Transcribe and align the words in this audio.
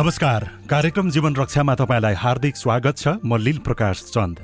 नमस्कार। 0.00 0.44
कार्यक्रम 0.70 1.10
जीवन 1.10 1.34
रक्षामा 1.36 1.74
तपाईँलाई 1.74 2.14
हार्दिक 2.14 2.56
स्वागत 2.56 2.96
छ। 2.96 3.08
म 3.24 3.36
लील 3.36 3.58
प्रकाश 3.58 4.00
चन्द। 4.08 4.38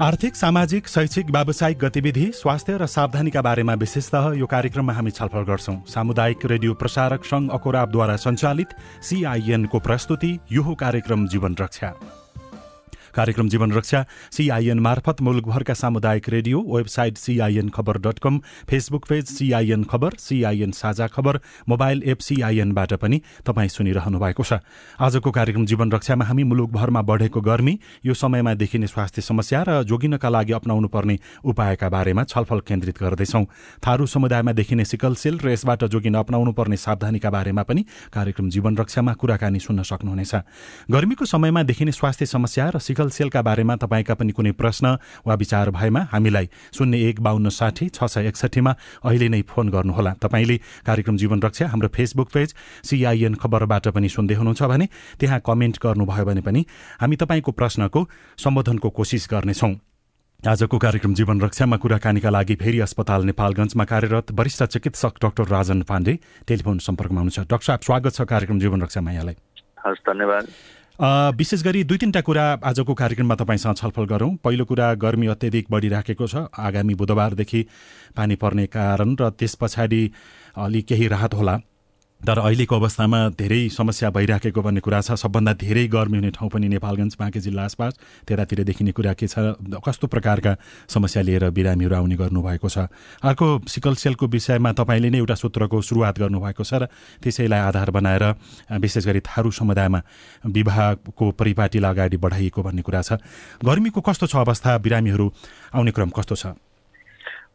आर्थिक 0.00 0.36
सामाजिक 0.36 0.88
शैक्षिक 0.88 1.30
व्यावसायिक 1.30 1.78
गतिविधि 1.78 2.30
स्वास्थ्य 2.34 2.76
र 2.78 2.86
सावधानीका 2.86 3.42
बारेमा 3.42 3.74
विशेषतः 3.74 4.32
यो 4.38 4.46
कार्यक्रममा 4.46 4.92
हामी 4.92 5.10
छलफल 5.10 5.42
गर्छौं। 5.42 5.76
सामुदायिक 5.90 6.46
रेडियो 6.46 6.74
प्रसारक 6.74 7.24
संघ 7.24 7.50
अकोराबद्वारा 7.50 8.16
सञ्चालित 8.16 8.68
सिआइएनको 9.02 9.78
प्रस्तुति 9.78 10.38
यो 10.52 10.74
कार्यक्रम 10.74 11.26
जीवन 11.26 11.56
रक्षा। 11.60 11.90
कार्यक्रम 13.16 13.48
जीवन 13.48 13.72
रक्षा 13.72 14.04
सिआइएन 14.32 14.78
मार्फत 14.78 15.20
मुलुकभरका 15.22 15.74
सामुदायिक 15.74 16.28
रेडियो 16.28 16.58
वेबसाइट 16.68 17.16
सिआइएन 17.16 17.68
खबर 17.68 17.98
dot 17.98 18.18
com 18.18 18.38
Facebook 18.68 19.06
page 19.08 19.24
CIN 19.26 19.84
खबर 19.84 20.16
सिआइएन 20.20 20.72
साझा 20.76 21.06
खबर 21.08 21.38
मोबाइल 21.68 22.02
एप 22.04 22.18
सिआइएनबाट 22.20 22.92
पनि 23.00 23.20
तपाईँ 23.46 23.68
सुनिरहनु 23.68 24.18
भएको 24.20 24.42
छ। 24.42 24.60
आजको 25.00 25.30
कार्यक्रम 25.32 25.64
जीवन 25.66 25.92
रक्षामा 25.92 26.24
हामी 26.24 26.44
मुलुकभरमा 26.44 27.02
बढेको 27.02 27.40
गर्मी 27.40 27.78
यो 28.06 28.14
समयमा 28.14 28.54
देखिने 28.54 28.86
स्वास्थ्य 28.86 29.22
समस्या 29.22 29.64
र 29.68 29.82
जोगिनका 29.88 30.28
लागि 30.28 30.52
अप्नाउनु 30.52 30.88
पर्ने 30.88 31.18
उपायका 31.42 31.88
बारेमा 31.88 32.24
छलफल 32.26 32.60
केन्द्रित 32.68 33.00
गर्दैछौ। 33.00 33.42
थारू 33.80 34.06
समुदायमा 34.06 34.52
देखिने 34.52 34.84
सिकल 34.84 35.14
सेल 35.16 35.40
र 35.40 35.56
यसबाट 35.56 35.84
जोगिन 35.88 36.20
अप्नाउनु 36.20 36.52
पर्ने 36.52 36.76
सावधानीका 36.76 37.30
बारेमा 37.30 37.62
पनि 37.64 37.86
कार्यक्रम 38.12 38.50
जीवन 38.52 38.76
रक्षामा 38.76 39.12
कुराकानी 39.16 39.60
सुन्न 39.64 39.82
सक्नुहुनेछ। 39.88 40.34
गर्मीको 40.92 41.24
समयमा 41.24 41.62
देखिने 41.64 41.92
स्वास्थ्य 41.94 42.26
समस्या 42.26 42.70
र 42.76 42.78
सिकल 42.78 43.04
सेलका 43.10 43.42
बारेमा 43.42 43.76
तपाईँका 43.76 44.14
पनि 44.14 44.32
कुनै 44.32 44.52
प्रश्न 44.52 44.96
वा 45.26 45.34
विचार 45.34 45.70
भएमा 45.70 46.00
हामीलाई 46.12 46.48
शून्य 46.72 47.08
एक 47.08 47.20
बाहन्न 47.20 47.48
साठी 47.50 47.88
छ 47.88 48.04
सय 48.04 48.28
एकसठीमा 48.28 48.72
अहिले 49.04 49.28
नै 49.28 49.42
फोन 49.44 49.68
गर्नुहोला। 49.68 50.12
तपाईँले 50.20 50.56
कार्यक्रम 50.86 51.16
जीवन 51.16 51.42
रक्षा 51.42 51.66
हाम्रो 51.68 51.88
फेसबुक 51.88 52.28
पेज 52.32 52.54
सिआइएन 52.84 53.34
खबरबाट 53.36 53.88
पनि 53.94 54.08
सुन्दै 54.08 54.34
हुनुहुन्छ 54.34 54.62
भने 54.62 54.86
त्यहाँ 55.20 55.40
कमेन्ट 55.46 55.76
गर्नुभयो 55.82 56.24
भने 56.24 56.40
पनि 56.40 56.64
हामी 57.00 57.16
तपाईँको 57.16 57.52
प्रश्नको 57.52 58.00
सम्बोधनको 58.38 58.88
कोसिस 58.90 59.28
गर्नेछौँ। 59.30 59.74
आजको 60.46 60.78
कार्यक्रम 60.78 61.14
जीवन 61.14 61.40
रक्षामा 61.40 61.76
कुराकानीका 61.80 62.30
लागि 62.30 62.54
फेरि 62.60 62.80
अस्पताल 62.80 63.24
नेपालगञ्जमा 63.24 63.84
कार्यरत 63.84 64.26
वरिष्ठ 64.36 64.62
चिकित्सक 64.68 65.14
डाक्टर 65.22 65.44
राजन 65.48 65.82
पाण्डे 65.88 66.14
टेलिफोन 66.46 66.78
सम्पर्कमा 66.78 67.20
हुनुहुन्छ। 67.20 67.48
डाक्टर 67.50 67.66
साहब 67.66 67.80
स्वागत 67.80 68.12
छ 68.14 68.20
कार्यक्रम 68.28 68.58
जीवन 68.60 68.82
रक्षामा 68.82 69.10
यहाँलाई। 69.12 69.36
हस् 69.80 70.04
धन्यवाद। 70.06 70.44
विशेष 71.00 71.62
गरी 71.62 71.82
दुई 71.84 71.98
तिनवटा 71.98 72.20
कुरा 72.20 72.44
आजको 72.64 72.94
कार्यक्रममा 72.94 73.34
तपाईँसँग 73.36 73.76
छलफल 73.76 74.04
गरौँ। 74.08 74.30
पहिलो 74.44 74.64
कुरा 74.64 74.94
गर्मी 74.96 75.26
अत्यधिक 75.28 75.66
बढिराखेको 75.70 76.26
छ। 76.26 76.48
आगामी 76.56 76.94
बुधबारदेखि 76.96 77.60
पानी 78.16 78.34
पर्ने 78.40 78.66
कारण 78.66 79.16
र 79.20 79.28
त्यस 79.30 79.54
पछाडि 79.60 80.02
अलि 80.56 80.82
केही 80.82 81.08
राहत 81.08 81.34
होला। 81.34 81.58
तर 82.20 82.38
अहिलेको 82.38 82.74
अवस्थामा 82.74 83.18
धेरै 83.38 83.68
समस्या 83.68 84.08
भइराखेको 84.10 84.60
भन्ने 84.62 84.80
कुरा 84.80 85.00
छ। 85.00 85.14
सबभन्दा 85.14 85.52
धेरै 85.62 85.86
गर्मी 85.86 86.16
हुने 86.18 86.30
ठाउँ 86.32 86.48
पनि 86.50 86.68
नेपालगञ्ज 86.68 87.16
बाँके 87.20 87.40
जिल्ला 87.40 87.62
आसपास 87.62 87.92
त्यतातिर 88.26 88.64
देखिने 88.64 88.92
कुरा 88.96 89.12
के 89.14 89.26
छ 89.28 89.54
कस्तो 89.78 90.06
प्रकारका 90.08 90.56
समस्या 90.88 91.22
लिएर 91.22 91.44
बिरामीहरू 91.52 91.94
आउने 91.94 92.16
गर्नुभएको 92.16 92.68
छ। 92.68 92.90
अर्को 93.22 93.46
सिकल 93.68 93.94
सेलको 93.94 94.26
विषयमा 94.26 94.72
तपाईँले 94.74 95.10
नै 95.12 95.18
एउटा 95.18 95.34
सूत्रको 95.36 95.76
सुरुवात 95.78 96.18
गर्नुभएको 96.18 96.64
छ 96.64 96.72
र 96.74 96.84
त्यसैलाई 97.22 97.60
आधार 97.68 97.90
बनाएर 97.92 98.24
विशेष 98.74 99.06
गरी 99.06 99.20
थारू 99.20 99.50
समुदायमा 99.52 100.00
विवाहको 100.50 101.24
परिपाटीलाई 101.30 101.92
अगाडि 101.92 102.16
बढाइएको 102.16 102.60
भन्ने 102.64 102.82
कुरा 102.82 103.02
छ। 103.06 103.20
गर्मीको 103.62 104.00
कस्तो 104.00 104.26
छ 104.26 104.34
अवस्था? 104.42 104.78
बिरामीहरू 104.82 105.26
आउने 105.76 105.90
क्रम 105.92 106.10
कस्तो 106.10 106.34
छ? 106.34 106.58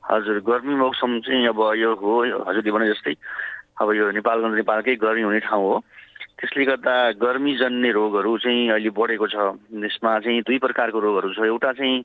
हजुर 0.05 0.39
गर्मी 0.43 0.75
मौसम 0.75 1.19
चाहिँ 1.25 1.47
अब 1.49 1.59
यो 1.75 1.91
हो। 1.97 2.13
हजुरले 2.47 2.71
भने 2.71 2.87
जस्तै 2.93 3.15
अब 3.81 3.87
यो 3.97 4.05
नेपालगञ्ज 4.13 4.55
नेपालकै 4.61 4.95
गर्मी 5.01 5.21
हुने 5.25 5.39
ठाउँ 5.49 5.65
हो। 5.65 5.75
त्यसले 6.37 6.65
गर्दा 6.65 6.93
गर्मीजन्य 7.17 7.91
रोगहरू 7.91 8.37
चाहिँ 8.45 8.69
अहिले 8.69 8.89
बढेको 8.93 9.27
छ। 9.27 9.35
यसमा 9.73 10.11
चाहिँ 10.21 10.41
दुई 10.45 10.57
प्रकारको 10.61 10.99
रोगहरू 10.99 11.33
छ। 11.33 11.39
एउटा 11.49 11.71
चाहिँ 11.77 11.97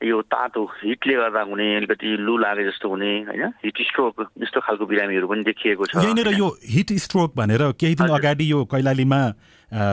यो 0.00 0.16
तातो 0.32 0.64
हिटले 0.80 1.14
गर्दा 1.14 1.40
हुने 1.44 1.66
अलिकति 1.76 2.08
लु 2.24 2.34
लागे 2.40 2.64
जस्तो 2.64 2.88
हुने 2.88 3.10
होइन? 3.28 3.52
हिट 3.64 3.78
स्ट्रोक 3.84 4.14
यस्तो 4.42 4.60
खालको 4.64 4.84
बिरामीहरू 4.86 5.26
पनि 5.28 5.42
देखिएको 5.44 5.86
छ। 5.86 6.00
यहीँनिर 6.00 6.28
यो 6.40 6.48
हिट 6.48 6.92
स्ट्रोक 7.04 7.36
भनेर 7.36 7.62
केही 7.76 7.94
दिन 8.00 8.08
अगाडि 8.08 8.50
यो 8.50 8.64
कैलालीमा 8.64 9.20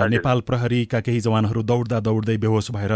नेपाल 0.09 0.41
प्रहरीका 0.47 0.99
केही 1.03 1.19
जवानहरू 1.21 1.61
दौड्दा 1.61 1.99
दौड्दै 2.07 2.37
बेहोस 2.39 2.71
भएर 2.71 2.93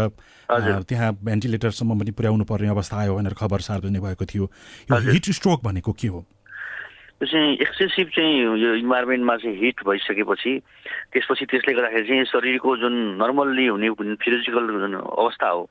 त्यहाँ 0.88 1.12
भेन्टिलेटरसम्म 1.20 1.98
पनि 2.00 2.10
पुर्याउनु 2.16 2.44
पर्ने 2.48 2.68
अवस्था 2.74 2.96
आयो 2.96 3.14
भनेर 3.14 3.34
खबर 3.38 3.60
सार्वजनिक 3.60 4.02
भएको 4.02 4.24
थियो। 4.24 4.44
यो 4.90 4.98
हिट 5.12 5.30
स्ट्रोक 5.36 5.64
भनेको 5.64 5.92
के 5.92 6.08
हो? 6.08 6.24
त्यो 7.18 7.26
चाहिँ 7.28 7.56
एक्सेसिभ 7.62 8.08
चाहिँ 8.14 8.38
यो 8.58 8.74
इन्भाइरोमेन्टमा 8.82 9.36
चाहिँ 9.36 9.56
हिट 9.58 9.80
भइसकेपछि 9.86 10.52
त्यसपछि 11.12 11.44
त्यसले 11.50 11.72
गर्दाखेरि 11.74 12.06
चाहिँ 12.08 12.24
शरीरको 12.24 12.76
जुन 12.76 12.94
नर्मल्ली 13.22 13.66
हुने 13.66 13.90
फिजिकल 14.18 14.66
जुन 14.66 14.94
अवस्था 14.98 15.48
हो 15.48 15.62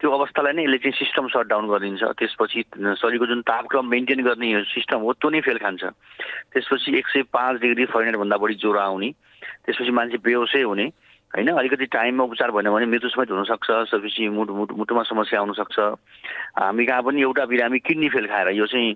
त्यो 0.00 0.10
अवस्थालाई 0.10 0.52
नै 0.52 0.62
यसले 0.64 0.78
चाहिँ 0.78 0.98
सिस्टम 1.00 1.28
सट 1.32 1.46
डाउन 1.48 1.68
गरिदिन्छ। 1.72 2.02
त्यसपछि 2.20 2.60
शरीरको 3.00 3.26
जुन 3.26 3.40
तापक्रम 3.48 3.86
मेन्टेन 3.88 4.20
गर्ने 4.28 4.48
सिस्टम 4.76 5.00
हो 5.00 5.12
त्यो 5.16 5.30
नै 5.30 5.40
फेल 5.40 5.58
खान्छ। 5.64 5.84
त्यसपछि 6.52 6.98
एक 6.98 7.06
सय 7.08 7.22
पाँच 7.32 7.60
डिग्री 7.60 7.84
फरेनहाइटभन्दा 7.88 8.36
बढी 8.36 8.54
ज्वरो 8.60 8.80
आउने 8.80 9.08
त्यसपछि 9.64 9.90
मान्छे 9.96 10.18
बेहोसै 10.20 10.62
हुने 10.68 10.86
होइन? 11.30 11.48
अलिकति 11.48 11.86
टाइममा 11.96 12.24
उपचार 12.28 12.50
भएन 12.50 12.68
भने 12.68 12.86
मृत्यु 12.92 13.08
समेत 13.08 13.30
हुनसक्छ 13.30 13.70
त्यसपछि 13.88 14.28
मुटु 14.36 14.52
मुटु 14.52 14.76
मुटुमा 14.76 15.02
समस्या 15.08 15.40
आउनसक्छ। 15.40 15.78
हामी 16.60 16.84
कहाँ 16.86 17.02
पनि 17.08 17.22
एउटा 17.22 17.44
बिरामी 17.48 17.78
किडनी 17.78 18.08
फेल 18.12 18.26
खाएर 18.28 18.48
यो 18.52 18.66
चाहिँ 18.66 18.94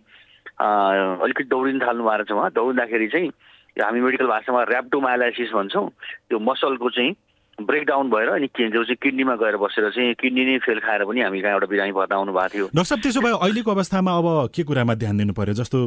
अलिकति 0.60 1.44
दौडिन 1.44 1.78
थाल्नु 1.81 2.04
भएको 2.04 2.25
छ 2.25 2.32
उहाँ 2.32 2.50
दौडिँदाखेरि 2.54 3.09
चाहिँ 3.09 3.28
हामी 3.75 4.00
मेडिकल 4.00 4.26
भाषामा 4.26 4.62
ऱ्याप्टोमाइलाइसिस 4.70 5.50
भन्छौँ। 5.50 5.88
त्यो 6.31 6.38
मसलको 6.38 6.91
चाहिँ 6.91 7.12
ब्रेकडाउन 7.60 8.10
भएर 8.10 8.28
अनि 8.28 8.47
जो 8.59 8.82
चाहिँ 8.84 8.97
किडनीमा 9.03 9.34
गएर 9.38 9.56
बसेर 9.62 9.91
चाहिँ 9.94 10.15
किडनी 10.19 10.44
नै 10.44 10.59
फेल 10.66 10.78
खाएर 10.82 11.04
पनि 11.06 11.20
हामी 11.22 11.41
कहाँ 11.41 11.53
एउटा 11.54 11.66
बिरामी 11.70 11.92
भर्ना 11.92 12.16
आउनु 12.16 12.32
भएको 12.34 12.48
थियो। 12.50 12.66
डाक्टर 12.75 12.84
साहब 12.84 13.00
त्यसो 13.03 13.20
भए 13.20 13.31
अहिलेको 13.31 13.70
अवस्थामा 13.70 14.12
अब 14.19 14.26
के 14.54 14.62
कुरामा 14.66 14.94
ध्यान 14.94 15.16
दिनु 15.19 15.32
पर्यो? 15.38 15.54
जस्तो 15.54 15.78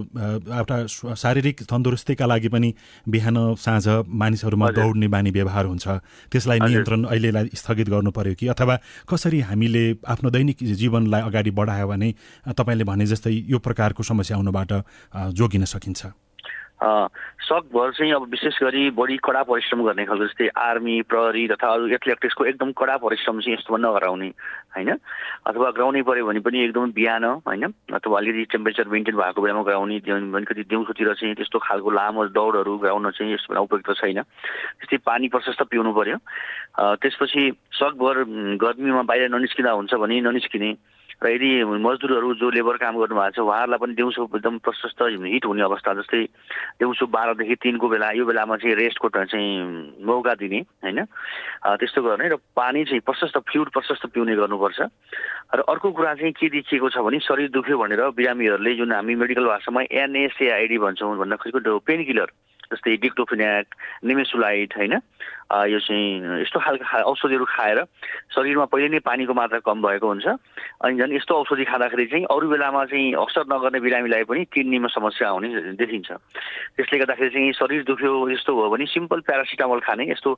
एउटा 0.48 0.78
शारीरिक 1.16 1.64
तन्दुरुस्तीका 1.68 2.26
लागि 2.26 2.50
पनि 2.56 2.74
बिहान 3.04 3.36
साँझ 3.60 4.08
मानिसहरूमा 4.08 4.68
दौड्ने 4.80 5.08
बानी 5.12 5.32
व्यवहार 5.32 5.66
हुन्छ। 5.66 5.88
त्यसलाई 6.32 6.60
नियन्त्रण 6.60 7.04
अहिलेलाई 7.04 7.50
स्थगित 7.52 7.90
गर्नु 7.90 8.12
पर्यो 8.16 8.34
कि? 8.40 8.48
अथवा 8.48 8.76
कसरी 9.10 9.40
हामीले 9.52 9.84
आफ्नो 10.08 10.30
दैनिक 10.32 10.64
जीवनलाई 10.64 11.22
अगाडि 11.22 11.52
बढायो 11.52 11.88
भने 11.88 12.14
तपाईँले 12.56 12.84
भने 12.88 13.06
जस्तै 13.12 13.34
यो 13.52 13.60
प्रकारको 13.60 14.04
समस्या 14.04 14.38
आउनुबाट 14.38 14.72
जोगिन 15.36 15.66
सकिन्छ? 15.68 16.02
सकभर 16.78 17.92
चाहिँ 17.92 18.12
अब 18.14 18.30
विशेष 18.30 18.62
गरी 18.64 18.90
बढी 18.94 19.18
कडा 19.18 19.42
परिश्रम 19.50 19.82
गर्ने 19.84 20.06
खालको 20.06 20.26
जस्तै 20.26 20.48
आर्मी 20.54 21.02
प्रहरी 21.10 21.48
तथा 21.48 21.68
अरू 21.74 21.88
एथलेटिक्सको 21.98 22.46
एकदम 22.46 22.72
कडा 22.78 22.98
परिश्रम 23.02 23.40
चाहिँ 23.42 23.58
यस्तोमा 23.58 23.78
नगराउने 23.82 24.28
होइन? 24.78 24.90
अथवा 25.50 25.70
गराउनै 25.74 26.02
पऱ्यो 26.06 26.26
भने 26.28 26.40
पनि 26.46 26.58
एकदम 26.64 26.92
बिहान 26.94 27.24
होइन? 27.50 27.66
अथवा 27.98 28.18
अलिकति 28.18 28.46
टेम्परेचर 28.54 28.88
मेन्टेन 28.94 29.16
भएको 29.18 29.42
बेलामा 29.42 29.64
गराउने 29.66 29.98
अलिकति 30.06 30.64
दिउँसोतिर 30.70 31.14
चाहिँ 31.18 31.36
त्यस्तो 31.36 31.60
खालको 31.66 31.90
लामो 31.98 32.26
दौडहरू 32.38 32.78
गराउन 32.78 33.10
चाहिँ 33.10 33.34
यस्तो 33.34 33.54
बेला 33.54 33.62
उपयुक्त 33.66 33.92
छैन। 33.98 34.22
त्यस्तै 34.22 34.98
पानी 35.02 35.28
प्रशस्त 35.34 35.62
पिउनु 35.66 35.94
पऱ्यो। 35.98 36.18
त्यसपछि 37.02 37.42
सकभर 37.74 38.16
गर्मीमा 38.62 39.02
बाहिर 39.02 39.34
ननिस्किँदा 39.34 39.72
हुन्छ 39.82 39.94
भने 39.98 40.22
ननिस्किने 40.22 40.72
र 41.18 41.30
यदि 41.34 41.50
मजदुरहरू 41.66 42.34
जो 42.38 42.50
लेबर 42.54 42.78
काम 42.78 42.98
गर्नुभएको 43.02 43.34
छ 43.34 43.40
उहाँहरूलाई 43.42 43.80
पनि 43.82 43.94
दिउँसो 43.98 44.24
एकदम 44.38 44.58
प्रशस्त 44.62 45.02
हिट 45.02 45.46
हुने 45.46 45.64
अवस्था 45.66 45.94
जस्तै 45.94 46.24
दिउँसो 46.78 47.06
बाह्रदेखि 47.10 47.56
तिनको 47.58 47.88
बेला 47.90 48.12
यो 48.22 48.26
बेलामा 48.26 48.58
चाहिँ 48.62 48.76
रेस्टको 48.78 49.10
चाहिँ 49.10 49.98
मौका 50.06 50.34
दिने 50.38 50.60
होइन? 50.86 51.00
त्यस्तो 51.66 52.02
गर्ने 52.06 52.30
र 52.30 52.36
पानी 52.54 52.86
चाहिँ 52.86 53.02
प्रशस्त 53.02 53.38
फ्लुड 53.50 53.70
प्रशस्त 53.74 54.06
पिउने 54.14 54.36
गर्नुपर्छ। 54.38 54.80
र 55.58 55.60
अर्को 55.66 55.92
कुरा 55.92 56.14
चाहिँ 56.22 56.34
के 56.38 56.50
देखिएको 56.54 56.90
छ 56.94 56.98
भने 57.02 57.18
शरीर 57.26 57.50
दुख्यो 57.50 57.78
भनेर 57.82 58.02
बिरामीहरूले 58.14 58.76
जुन 58.78 58.94
हामी 58.94 59.16
मेडिकल 59.18 59.46
भाषामा 59.46 59.82
एनएसएआइडी 59.90 60.78
भन्छौँ 60.78 61.18
भन्दा 61.18 61.36
खोजेको 61.42 61.80
पेन 61.82 62.06
किलर 62.06 62.30
जस्तै 62.74 62.96
डिक्टोफिन्याक 63.04 63.66
निमेसुलाइट 64.06 64.78
होइन? 64.78 64.94
यो 65.48 65.80
चाहिँ 65.80 66.44
यस्तो 66.44 66.60
खालको 66.60 66.86
औषधिहरू 67.08 67.46
खाएर 67.48 67.80
शरीरमा 68.36 68.66
पहिले 68.68 68.88
नै 68.92 69.00
पानीको 69.00 69.34
मात्रा 69.34 69.60
कम 69.64 69.80
भएको 69.80 70.08
हुन्छ। 70.08 70.28
अनि 70.84 71.00
झन् 71.00 71.16
यस्तो 71.16 71.34
औषधि 71.40 71.64
खाँदाखेरि 71.64 72.06
चाहिँ 72.12 72.26
अरू 72.28 72.48
बेलामा 72.52 72.84
चाहिँ 72.92 73.16
असर 73.16 73.48
नगर्ने 73.48 73.80
बिरामीलाई 73.80 74.24
पनि 74.28 74.44
किडनीमा 74.52 74.88
समस्या 74.92 75.28
आउने 75.30 75.48
देखिन्छ। 75.80 76.12
त्यसले 76.76 77.00
गर्दाखेरि 77.00 77.30
चाहिँ 77.32 77.54
शरीर 77.56 77.84
दुख्यो 77.88 78.12
यस्तो 78.36 78.52
हो 78.56 78.70
भने 78.76 78.86
सिम्पल 78.92 79.20
प्यारासिटामोल 79.24 79.80
खाने 79.88 80.12
यस्तो 80.12 80.32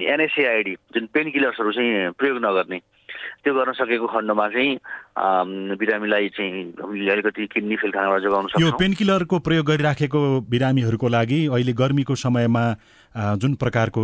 एनएसएआइडी 0.00 0.74
जुन 0.96 1.04
पेन 1.12 1.30
किलर्सहरू 1.30 1.72
चाहिँ 1.72 2.16
प्रयोग 2.16 2.38
नगर्ने। 2.40 2.80
त्यो 3.44 3.54
गर्न 3.54 3.72
सकेको 3.72 4.06
खण्डमा 4.06 4.48
चाहिँ 4.48 4.78
बिरामीलाई 5.78 6.28
चाहिँ 6.28 7.08
अलिकति 7.10 7.46
किडनी 7.52 7.76
फेल 7.76 7.90
खानाबाट 7.90 8.22
जोगाउन 8.22 8.46
सक्छौँ। 8.46 8.62
यो 8.62 8.76
पेनकिलरको 8.78 9.38
प्रयोग 9.38 9.66
गरिराखेको 9.66 10.20
बिरामीहरूको 10.50 11.08
लागि 11.08 11.40
अहिले 11.46 11.72
गर्मीको 11.72 12.14
समयमा 12.14 12.64
जुन 13.36 13.54
प्रकारको 13.54 14.02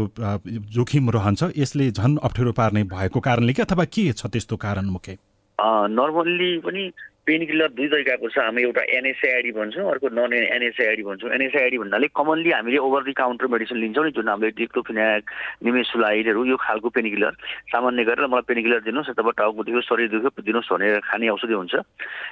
जोखिम 0.76 1.11
रहन्छ 1.11 1.53
यसले 1.56 1.91
झन् 1.91 2.19
अप्ठ्यारो 2.23 2.53
पार्ने 2.53 2.82
भएको 2.85 3.20
कारणले 3.20 3.53
कि 3.53 3.62
अथवा 3.62 3.85
के 3.85 4.12
छ 4.12 4.26
त्यस्तो 4.26 4.56
कारण 4.56 4.87
मुख्य? 4.88 5.17
नर्मल्ली 5.59 6.50
पनि 6.59 6.91
पेन 7.29 7.45
किलर 7.45 7.69
दुई 7.77 7.89
तरिकाको 7.93 8.29
छ। 8.33 8.41
हामी 8.41 8.63
एउटा 8.65 8.83
एनएसआइडी 8.89 9.51
भन्छौँ 9.53 9.85
अर्को 9.85 10.09
नन 10.17 10.33
एनएसआइडी 10.33 11.03
भन्छौँ। 11.05 11.31
एनएसआइडी 11.37 11.79
भन्नाले 11.79 12.09
कमनली 12.17 12.51
हामीले 12.57 12.79
ओभर 12.81 13.03
दि 13.05 13.13
काउन्टर 13.13 13.47
मेडिसिन 13.53 13.79
लिन्छौँ 13.85 14.05
नि 14.05 14.11
जुन 14.17 14.29
हामीले 14.29 14.51
डिक्लोफिनाक 14.57 15.23
निमेसुलाइडहरू 15.61 16.45
यो 16.49 16.57
खालको 16.57 16.89
पेन 16.89 17.07
किलर 17.13 17.33
सामान्य 17.69 18.05
गरेर 18.09 18.27
मलाई 18.33 18.49
पेन 18.49 18.59
किलर 18.65 18.81
दिनुहोस् 18.89 19.13
अथवा 19.13 19.33
टाउको 19.37 19.61
दुख्यो 19.69 19.83
शरीर 19.85 20.09
दुख्यो 20.09 20.41
दिनुहोस् 20.41 20.73
भनेर 20.73 21.01
खाने 21.05 21.29
औषधि 21.29 21.53
हुन्छ। 21.53 21.75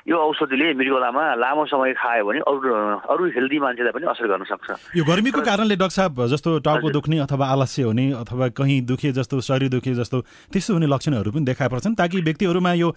यो 0.08 0.16
औषधिले 0.16 0.72
मृगलामा 0.80 1.24
लामो 1.36 1.64
समय 1.68 1.92
खायो 2.00 2.24
भने 2.24 2.40
अरू 2.40 2.58
अरू 3.04 3.22
हेल्दी 3.36 3.58
मान्छेलाई 3.60 3.92
पनि 3.92 4.06
असर 4.08 4.26
गर्न 4.32 4.44
सक्छ। 4.48 4.96
यो 4.96 5.04
गर्मीको 5.04 5.40
कारणले 5.44 5.76
डाक्टर 5.76 5.96
साहब 6.00 6.26
जस्तो 6.32 6.50
टाउको 6.64 6.88
दुख्ने 6.96 7.18
अथवा 7.20 7.44
आलस्य 7.52 7.82
हुने 7.84 8.06
अथवा 8.22 8.48
कहीँ 8.56 8.80
दुखे 8.88 9.12
जस्तो 9.12 9.40
शरीर 9.44 9.68
दुखे 9.76 9.92
जस्तो 10.00 10.20
त्यस्तो 10.54 10.72
हुने 10.72 10.86
लक्षणहरू 10.86 11.30
पनि 11.36 11.44
देखा 11.44 11.68
पर्छन् 11.68 11.98
ताकि 12.00 12.20
व्यक्तिहरूमा 12.22 12.72
यो 12.80 12.88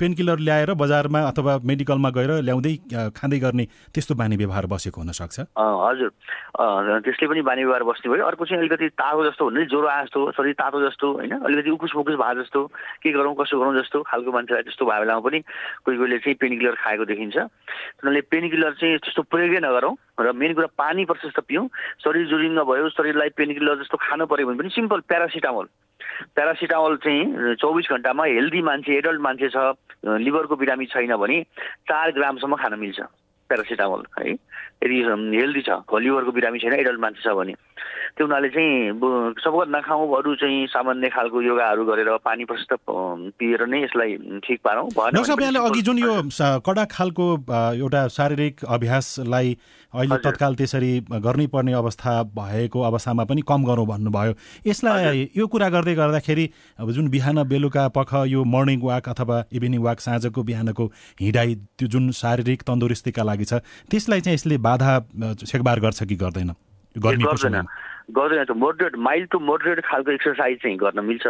पेन 0.00 0.14
किलर 0.14 0.38
ल्याएर 0.40 0.72
बजारमा 0.74 1.25
अथवा 1.26 1.52
मेडिकलमा 1.64 2.10
गएर 2.16 2.30
ल्याउँदै 2.46 2.74
खाँदै 3.16 3.38
गर्ने 3.38 3.64
त्यस्तो 3.94 4.14
बानी 4.14 4.36
व्यवहार 4.36 4.66
बसेको 4.66 5.00
हुनसक्छ? 5.00 5.36
हजुर। 5.56 6.10
त्यसले 7.04 7.26
पनि 7.28 7.40
बानी 7.42 7.62
व्यवहार 7.64 7.82
बस्ने 7.84 8.08
भयो। 8.12 8.24
अर्को 8.26 8.44
चाहिँ 8.46 8.60
अलिकति 8.62 8.88
तातो 8.96 9.24
जस्तो 9.30 9.44
हुने 9.44 9.64
ज्वरो 9.66 9.88
आए 9.88 10.04
जस्तो 10.04 10.20
शरीर 10.36 10.54
तातो 10.60 10.78
जस्तो 10.86 11.06
होइन? 11.12 11.32
अलिकति 11.46 11.70
उकुस 11.70 11.92
मुकुस 11.96 12.14
भए 12.16 12.34
जस्तो 12.42 12.60
के 13.02 13.12
गरौँ 13.12 13.34
कसो 13.40 13.58
गरौँ 13.60 13.74
जस्तो 13.80 14.02
खालको 14.06 14.30
मान्छेलाई 14.32 14.62
त्यस्तो 14.66 14.84
भयो 14.86 15.00
बेलामा 15.02 15.20
पनि 15.26 15.38
कोही 15.84 15.96
कोहीले 15.98 16.18
चाहिँ 16.22 16.36
पेन 16.40 16.52
किलर 16.58 16.74
खाएको 16.82 17.04
देखिन्छ। 17.04 17.36
उनीहरूले 17.36 18.20
पेन 18.30 18.44
किलर 18.50 18.72
चाहिँ 18.80 18.98
त्यस्तो 19.04 19.22
प्रयोगै 19.30 19.60
नगरौँ 19.62 19.94
र 20.20 20.32
मेन 20.32 20.52
कुरा 20.54 20.68
पानी 20.78 21.04
प्रशस्त 21.04 21.40
पिउँ। 21.48 21.68
शरीर 22.04 22.26
जुरिङ्ग 22.28 22.58
भयो 22.64 22.88
शरीरलाई 22.96 23.30
पेन 23.36 23.50
किलर 23.54 23.82
जस्तो 23.82 23.96
खानु 24.00 24.24
पऱ्यो 24.26 24.46
भने 24.46 24.58
पनि 24.58 24.70
सिम्पल 24.72 25.00
प्यारासिटामोल 25.04 25.66
प्यारासिटामोल 26.34 26.96
चाहिँ 27.04 27.54
चौबिस 27.60 27.86
घन्टामा 27.92 28.24
हेल्दी 28.26 28.62
मान्छे 28.62 28.96
एडल्ट 28.98 29.20
मान्छे 29.20 29.48
छ 29.48 29.56
लिभरको 30.04 30.56
बिरामी 30.56 30.86
छैन 30.86 31.16
भने 31.16 31.42
चार 31.88 32.12
ग्रामसम्म 32.18 32.56
खान 32.56 32.78
मिल्छ 32.78 33.00
प्यारासिटामोल 33.50 34.02
है। 34.18 34.30
यदि 34.84 34.96
हेल्दी 35.36 35.62
छ 35.62 35.70
लिभरको 35.92 36.32
बिरामी 36.32 36.58
छैन 36.58 36.72
एडल्ट 36.74 37.00
मान्छे 37.00 37.22
छ 37.22 37.34
भने। 37.36 37.54
त्यो 38.16 38.26
उनीहरूले 38.26 38.48
चाहिँ 38.48 39.34
सबभन्दा 39.44 39.78
नखाउँ 39.78 40.16
अरू 40.16 40.34
चाहिँ 40.40 40.66
सामान्य 40.66 41.08
खालको 41.12 41.42
योगाहरू 41.42 41.84
गरेर 41.84 42.08
पानी 42.24 42.44
प्रशस्त 42.44 42.72
पिएर 42.88 43.66
नै 43.66 43.82
यसलाई 43.82 44.40
ठिक 44.44 44.60
पारौँ। 44.64 44.88
भएन 44.96 45.56
अघि 45.56 45.82
जुन 45.82 45.98
यो 45.98 46.14
कडा 46.66 46.84
खालको 46.90 47.26
एउटा 47.76 48.06
शारीरिक 48.08 48.64
अभ्यासलाई 48.64 49.56
अहिले 49.94 50.16
तत्काल 50.24 50.54
त्यसरी 50.54 50.90
गर्नै 51.22 51.46
पर्ने 51.46 51.72
अवस्था 51.72 52.12
भएको 52.34 52.80
अवस्थामा 52.82 53.24
पनि 53.24 53.42
कम 53.42 53.64
गरौँ 53.64 53.86
भन्नुभयो। 53.86 54.32
यसलाई 54.66 55.30
यो 55.36 55.46
कुरा 55.46 55.68
गर्दै 55.68 55.94
गर्दाखेरि 55.94 56.50
अब 56.78 56.90
जुन 56.92 57.08
बिहान 57.08 57.42
बेलुका 57.44 57.88
पख 57.88 58.14
यो 58.26 58.44
मर्निङ 58.44 58.80
वाक 58.82 59.08
अथवा 59.08 59.44
इभिनिङ 59.52 59.80
वाक 59.82 60.00
साँझको 60.00 60.42
बिहानको 60.42 60.84
हिँडाइ 61.20 61.54
त्यो 61.78 61.88
जुन 61.88 62.10
शारीरिक 62.12 62.62
तन्दुरुस्तीका 62.62 63.22
लागि 63.22 63.44
छ 63.44 63.62
त्यसलाई 63.90 64.20
चाहिँ 64.20 64.34
यसले 64.34 64.58
बाधा 64.58 64.92
छेकबार 65.42 65.80
गर्छ 65.80 66.02
कि 66.02 66.16
गर्दैन? 66.16 66.52
गर्दैन। 66.96 67.66
गर्दैन 68.06 68.44
त 68.44 68.50
मोडरेट 68.54 68.96
माइल्ड 69.02 69.28
टु 69.30 69.38
मोडरेट 69.42 69.80
खालको 69.84 70.10
एक्सर्साइज 70.10 70.58
चाहिँ 70.62 70.76
गर्न 70.78 71.00
मिल्छ। 71.04 71.26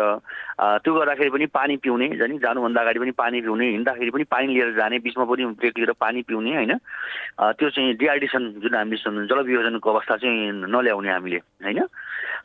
त्यो 0.84 0.92
गर्दाखेरि 0.92 1.30
पनि 1.32 1.46
पानी 1.48 1.76
पिउने 1.80 2.08
जाने 2.20 2.36
जानुभन्दा 2.36 2.80
अगाडि 2.80 2.98
पनि 3.00 3.12
पानी 3.16 3.40
पिउने 3.40 3.66
हिँड्दाखेरि 3.70 4.10
पनि 4.12 4.24
पानी 4.28 4.46
लिएर 4.52 4.72
जाने 4.76 4.98
बिचमा 5.00 5.24
पनि 5.24 5.44
ब्रेक 5.56 5.78
लिएर 5.78 5.92
पानी 5.96 6.22
पिउने 6.28 6.54
होइन? 6.54 6.72
त्यो 7.56 7.70
चाहिँ 7.72 7.96
डिहाइड्रेसन 7.96 8.42
जुन 8.60 8.74
हामीले 8.76 9.24
जलवियोजनको 9.24 9.88
अवस्था 9.90 10.16
चाहिँ 10.20 10.68
नल्याउने 10.68 11.10
हामीले 11.12 11.40
होइन? 11.64 11.80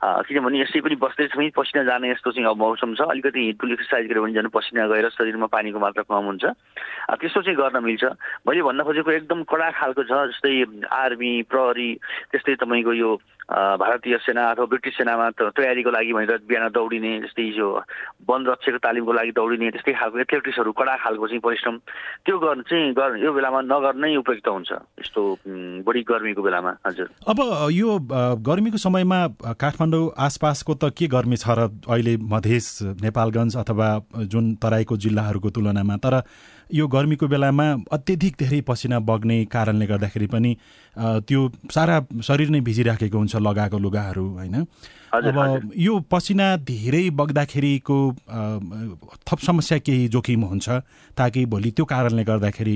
किनभने 0.01 0.59
यसै 0.63 0.79
पनि 0.79 0.95
बस्दै 0.95 1.27
छौँ 1.35 1.49
पसिना 1.51 1.83
जाने 1.83 2.09
यस्तो 2.15 2.31
चाहिँ 2.31 2.47
अब 2.49 2.57
मौसम 2.57 2.95
छ। 2.95 3.01
अलिकति 3.11 3.39
हिँडुल 3.51 3.71
एक्सर्साइज 3.71 4.07
गऱ्यो 4.09 4.23
भने 4.23 4.33
झन् 4.33 4.49
पसिना 4.49 4.87
गएर 4.87 5.09
शरीरमा 5.11 5.47
पानीको 5.51 5.79
मात्रा 5.79 6.03
कम 6.07 6.25
हुन्छ। 6.31 6.45
त्यस्तो 7.19 7.41
चाहिँ 7.45 7.57
गर्न 7.59 7.83
मिल्छ। 7.83 8.03
मैले 8.47 8.61
भन्न 8.63 8.81
खोजेको 8.81 9.11
एकदम 9.11 9.43
कडा 9.43 9.69
खालको 9.77 10.01
छ 10.07 10.11
जस्तै 10.31 10.87
आर्मी 10.89 11.31
प्रहरी 11.51 11.89
त्यस्तै 12.31 12.55
तपाईँको 12.63 12.93
यो 12.95 13.11
भारतीय 13.51 14.17
सेना 14.23 14.43
अथवा 14.51 14.65
ब्रिटिस 14.71 14.93
सेनामा 14.97 15.29
तयारीको 15.39 15.91
लागि 15.91 16.13
भनेर 16.13 16.39
बिहान 16.47 16.67
दौडिने 16.71 17.11
जस्तै 17.27 17.43
यो 17.59 17.67
वन 18.29 18.45
रक्षको 18.47 18.79
तालिमको 18.79 19.11
लागि 19.11 19.31
दौडिने 19.35 19.71
त्यस्तै 19.75 19.93
खालको 19.99 20.19
एथलेटिक्सहरू 20.23 20.71
कडा 20.71 20.95
खालको 21.03 21.27
चाहिँ 21.27 21.43
परिश्रम 21.43 21.75
त्यो 22.25 22.37
गर्न 22.39 22.61
चाहिँ 22.71 22.93
गर् 22.95 23.19
यो 23.19 23.31
बेलामा 23.33 23.61
नगर्नै 23.67 24.15
उपयुक्त 24.23 24.47
हुन्छ 24.47 24.71
यस्तो 25.03 25.21
बढी 25.83 26.01
गर्मीको 26.07 26.41
बेलामा 26.41 26.71
हजुर। 26.87 27.07
अब 27.27 27.39
यो 27.75 27.89
गर्मीको 28.39 28.77
समयमा 28.77 29.19
काठमाडौँ 29.59 30.05
आसपासको 30.15 30.73
त 30.79 30.95
के 30.95 31.11
गर्मी 31.11 31.35
छ 31.35 31.51
र 31.51 31.67
अहिले 31.91 32.15
मधेस 32.31 32.67
नेपालगञ्ज 33.03 33.55
अथवा 33.57 33.87
जुन 34.31 34.55
तराईको 34.63 34.97
जिल्लाहरूको 34.97 35.49
तुलनामा? 35.49 35.95
तर 35.99 36.23
यो 36.73 36.87
गर्मीको 36.87 37.27
बेलामा 37.27 37.65
अत्यधिक 37.91 38.35
धेरै 38.39 38.61
पसिना 38.61 38.99
बग्ने 38.99 39.37
कारणले 39.45 39.85
गर्दाखेरि 39.87 40.27
पनि 40.27 40.51
त्यो 41.27 41.41
सारा 41.71 41.95
शरीर 42.23 42.49
नै 42.49 42.59
भिजिराखेको 42.61 43.17
हुन्छ 43.17 43.35
लगाएको 43.35 43.77
लुगाहरू 43.79 44.25
होइन? 44.39 44.55
अब 45.13 45.71
यो 45.75 45.99
पसिना 46.11 46.55
धेरै 46.63 47.09
बग्दाखेरिको 47.11 47.97
थप 49.27 49.39
समस्या 49.39 49.77
केही 49.77 50.07
जोखिम 50.07 50.43
हुन्छ 50.45 50.69
ताकि 51.17 51.45
भोलि 51.45 51.71
त्यो 51.75 51.85
कारणले 51.85 52.23
गर्दाखेरि 52.23 52.75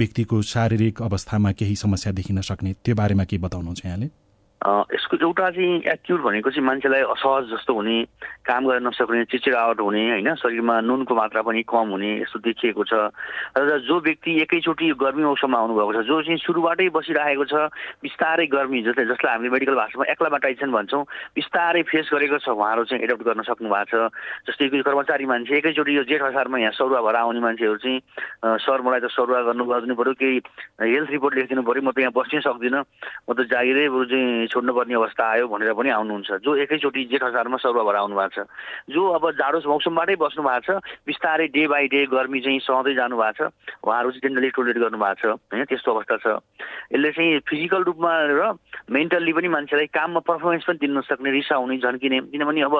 व्यक्तिको 0.00 0.42
शारीरिक 0.54 1.02
अवस्थामा 1.02 1.52
केही 1.52 1.76
समस्या 1.76 2.12
देखिन 2.12 2.40
सक्ने 2.40 2.72
त्यो 2.84 2.94
बारेमा 2.94 3.24
के 3.24 3.38
बताउनुहुन्छ 3.38 3.86
यहाँले? 3.86 4.10
यसको 4.62 5.16
एउटा 5.18 5.50
चाहिँ 5.50 5.82
एक्युट 5.90 6.20
भनेको 6.22 6.50
चाहिँ 6.50 6.66
मान्छेलाई 6.66 7.02
असहज 7.02 7.44
जस्तो 7.50 7.74
हुने 7.74 7.96
काम 8.46 8.62
गर्न 8.70 8.86
नसक्ने 8.86 9.24
चिचिरावट 9.26 9.80
हुने 9.80 10.02
होइन? 10.10 10.34
शरीरमा 10.38 10.80
नुनको 10.86 11.14
मात्रा 11.14 11.42
पनि 11.42 11.62
कम 11.66 11.88
हुने 11.98 12.10
यस्तो 12.22 12.38
देखिएको 12.46 12.82
छ। 12.86 13.10
र 13.58 13.78
जो 13.82 13.98
व्यक्ति 13.98 14.30
एकैचोटि 14.46 14.86
गर्मी 15.02 15.22
मौसममा 15.22 15.58
आउनुभएको 15.58 15.92
छ 15.92 16.06
जो 16.06 16.22
चाहिँ 16.22 16.38
सुरुबाटै 16.46 16.88
बसिरहेको 16.94 17.44
छ 17.50 17.54
बिस्तारै 18.06 18.46
गर्मी 18.54 18.82
जस्तै 18.86 19.04
जसलाई 19.10 19.32
हामीले 19.34 19.50
मेडिकल 19.50 19.74
भाषामा 19.74 20.04
एक्लामाटाइजेसन 20.14 20.70
भन्छौँ 20.70 21.02
बिस्तारै 21.34 21.82
फेस 21.90 22.06
गरेको 22.14 22.38
छ 22.38 22.54
उहाँहरू 22.54 22.84
चाहिँ 22.86 23.02
एडप्ट 23.02 23.22
गर्न 23.26 23.42
सक्नु 23.42 23.66
भएको 23.66 23.98
छ। 23.98 24.14
जस्तै 24.46 24.82
कर्मचारी 24.86 25.26
मान्छे 25.26 25.58
एकैचोटि 25.58 25.96
यो 25.96 26.06
जेठ 26.06 26.22
असारमा 26.30 26.58
यहाँ 26.62 26.78
सरुवा 26.78 27.02
भएर 27.02 27.16
आउने 27.18 27.40
मान्छेहरू 27.42 27.76
चाहिँ 27.82 27.98
सर 28.62 28.80
मलाई 28.86 29.00
त 29.02 29.10
सरुवा 29.10 29.42
गर्नु 29.50 29.64
गर्नु 29.66 29.94
पऱ्यो 29.98 30.14
केही 30.22 30.38
हेल्थ 30.86 31.10
रिपोर्ट 31.10 31.34
लेखिदिनु 31.34 31.62
पऱ्यो 31.66 31.82
म 31.82 31.90
त 31.90 31.98
यहाँ 31.98 32.14
बस्नै 32.14 32.40
सक्दिनँ। 32.46 32.82
म 33.26 33.30
त 33.34 33.40
जागिरै 33.50 33.86
चाहिँ 33.90 34.50
छोड्नुपर्ने 34.52 34.94
अवस्था 34.94 35.24
आयो 35.24 35.48
भनेर 35.48 35.72
पनि 35.72 35.90
आउनुहुन्छ। 35.96 36.30
जो 36.44 36.50
एकैचोटि 36.62 37.04
जेठ 37.08 37.22
असारमा 37.24 37.56
सरुवा 37.56 37.82
भएर 37.88 37.96
आउनु 37.96 38.16
भएको 38.16 38.44
छ। 38.44 38.46
जो 38.92 39.00
अब 39.16 39.24
जाडो 39.40 39.58
मौसमबाटै 39.64 40.16
बस्नु 40.20 40.42
भएको 40.44 40.64
छ 40.68 40.70
बिस्तारै 41.08 41.46
डे 41.56 41.66
बाई 41.72 41.86
डे 41.88 42.00
गर्मी 42.12 42.40
चाहिँ 42.44 42.60
सहँदै 42.60 42.94
जानु 42.94 43.16
भएको 43.16 43.48
छ। 43.48 43.52
उहाँहरू 43.80 44.08
चाहिँ 44.12 44.22
जेनरली 44.22 44.50
टोलेट 44.52 44.76
गर्नु 44.76 44.98
भएको 45.00 45.16
छ 45.16 45.24
होइन? 45.48 45.64
त्यस्तो 45.64 45.90
अवस्था 45.92 46.16
छ। 46.20 46.26
यसले 46.92 47.10
चाहिँ 47.16 47.40
फिजिकल 47.48 47.82
रूपमा 47.88 48.12
र 48.36 48.42
मेन्टल्ली 48.92 49.32
पनि 49.32 49.48
मान्छेलाई 49.48 49.88
काममा 49.88 50.20
पर्फर्मेन्स 50.20 50.64
पनि 50.68 50.78
दिन 50.84 51.00
सक्ने 51.08 51.30
रिसाउने 51.32 51.76
झन्किने। 51.80 52.18
किनभने 52.32 52.60
अब 52.68 52.74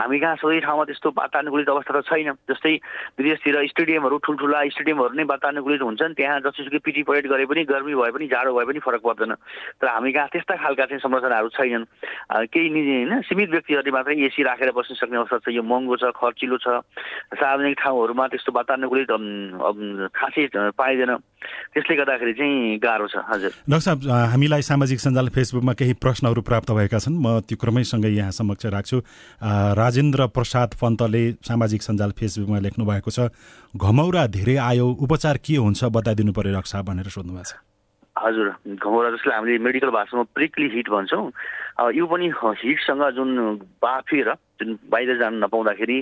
हामी 0.00 0.18
कहाँ 0.18 0.36
सबै 0.40 0.60
ठाउँमा 0.64 0.84
त्यस्तो 0.88 1.08
वातानुकूलित 1.12 1.68
अवस्था 1.68 1.92
त 1.92 2.04
छैन। 2.08 2.32
जस्तै 2.48 2.74
विदेशतिर 3.18 3.56
स्टेडियमहरू 3.68 4.16
ठुल्ठुला 4.24 4.58
स्टेडियमहरू 4.72 5.14
नै 5.14 5.24
वातानुकूलित 5.28 5.82
हुन्छन्। 5.82 6.16
त्यहाँ 6.16 6.40
जतिसुकै 6.40 6.80
पिटी 6.80 7.02
परेड 7.04 7.26
गरे 7.28 7.44
पनि 7.44 7.62
गर्मी 7.68 7.94
भए 7.94 8.10
पनि 8.16 8.26
जाडो 8.32 8.54
भए 8.56 8.64
पनि 8.64 8.80
फरक 8.80 9.02
पर्दैन। 9.04 9.34
तर 9.80 9.86
हामी 9.88 10.12
कहाँ 10.12 10.28
त्यस्ता 10.32 10.54
खालका 10.56 10.84
चाहिँ 10.88 11.02
संरचनाहरू 11.18 11.48
छैनन्। 11.50 11.84
केही 12.46 12.68
निजी 12.70 12.92
होइन 12.94 13.20
सीमित 13.26 13.50
व्यक्तिहरूले 13.50 13.90
मात्रै 13.90 14.14
एसी 14.22 14.42
राखेर 14.46 14.70
बस्न 14.70 14.94
सक्ने 14.94 15.18
अवस्था 15.18 15.38
छ। 15.42 15.46
यो 15.50 15.62
महँगो 15.66 15.96
छ 15.98 16.14
खर्चिलो 16.14 16.56
छ। 16.62 16.66
सार्वजनिक 17.34 17.74
ठाउँहरूमा 17.82 18.24
त्यस्तो 18.30 18.50
वातानुकूलित 18.54 19.10
खासै 20.14 20.44
पाइँदैन। 20.78 21.12
त्यसले 21.74 21.94
गर्दाखेरि 21.98 22.32
चाहिँ 22.38 22.78
गाह्रो 22.78 23.06
छ। 23.10 23.16
हजुर। 23.26 23.52
डाक्टर 23.66 23.82
साहब 23.82 23.98
हामीलाई 24.32 24.62
सामाजिक 24.62 24.98
सञ्जाल 25.00 25.28
फेसबुकमा 25.34 25.72
केही 25.74 25.94
प्रश्नहरू 25.98 26.40
प्राप्त 26.42 26.70
भएका 26.70 26.98
छन्। 26.98 27.18
म 27.18 27.42
त्यो 27.42 27.56
क्रमैसँगै 27.58 28.10
यहाँ 28.14 28.30
समक्ष 28.30 28.66
राख्छु। 28.70 28.98
राजेन्द्र 29.42 30.26
प्रसाद 30.30 30.78
पन्तले 30.78 31.22
सामाजिक 31.42 31.82
सञ्जाल 31.82 32.10
फेसबुकमा 32.14 32.58
लेख्नु 32.58 32.84
भएको 32.86 33.10
छ 33.10 33.30
घमौरा 33.74 34.26
धेरै 34.32 34.56
आयो 34.56 34.86
उपचार 35.04 35.36
के 35.42 35.56
हुन्छ 35.56 35.84
बताइदिनु 35.92 36.32
पर्यो 36.32 36.60
साहब 36.64 36.84
भनेर 36.86 37.08
सोध्नु 37.08 37.32
भएको 37.34 37.44
छ। 37.44 37.67
हजुर 38.18 38.48
घमौरा 38.74 39.10
जसलाई 39.10 39.36
हामीले 39.36 39.58
मेडिकल 39.58 39.90
भाषामा 39.90 40.22
प्रिकली 40.34 40.68
हिट 40.74 40.88
भन्छौँ। 40.90 41.30
यो 41.94 42.06
पनि 42.06 42.26
हिटसँग 42.62 43.02
जुन 43.16 43.30
बाफेर 43.82 44.32
जुन 44.60 44.78
बाहिर 44.90 45.18
जान 45.18 45.34
नपाउँदाखेरि 45.44 45.98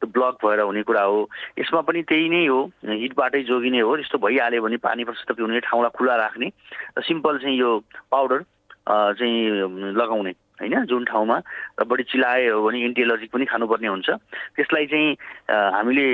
त्यो 0.00 0.06
ब्लक 0.08 0.34
भएर 0.44 0.60
हुने 0.60 0.82
कुरा 0.82 1.02
हो। 1.02 1.28
यसमा 1.58 1.80
पनि 1.84 2.02
त्यही 2.08 2.28
नै 2.28 2.46
हो। 2.46 2.60
हिटबाटै 2.80 3.42
जोगिने 3.44 3.80
हो। 3.80 3.96
यस्तो 3.98 4.18
भइहाल्यो 4.18 4.62
भने 4.62 4.76
पानी 4.80 5.04
प्रशस्त 5.04 5.32
पिउने 5.36 5.60
ठाउँलाई 5.60 5.92
खुला 5.92 6.16
राख्ने 6.16 6.48
र 6.98 7.02
सिम्पल 7.04 7.38
चाहिँ 7.38 7.56
यो 7.58 7.70
पाउडर 8.10 8.40
चाहिँ 8.88 9.92
लगाउने 9.92 10.32
होइन? 10.58 10.84
जुन 10.88 11.04
ठाउँमा 11.04 11.36
र 11.80 11.84
बढी 11.84 12.02
चिलायो 12.08 12.64
भने 12.64 12.78
एन्टिएलर्जिक 12.84 13.30
पनि 13.30 13.44
खानुपर्ने 13.44 13.88
हुन्छ। 13.88 14.08
त्यसलाई 14.56 14.86
चाहिँ 14.88 15.08
हामीले 15.76 16.08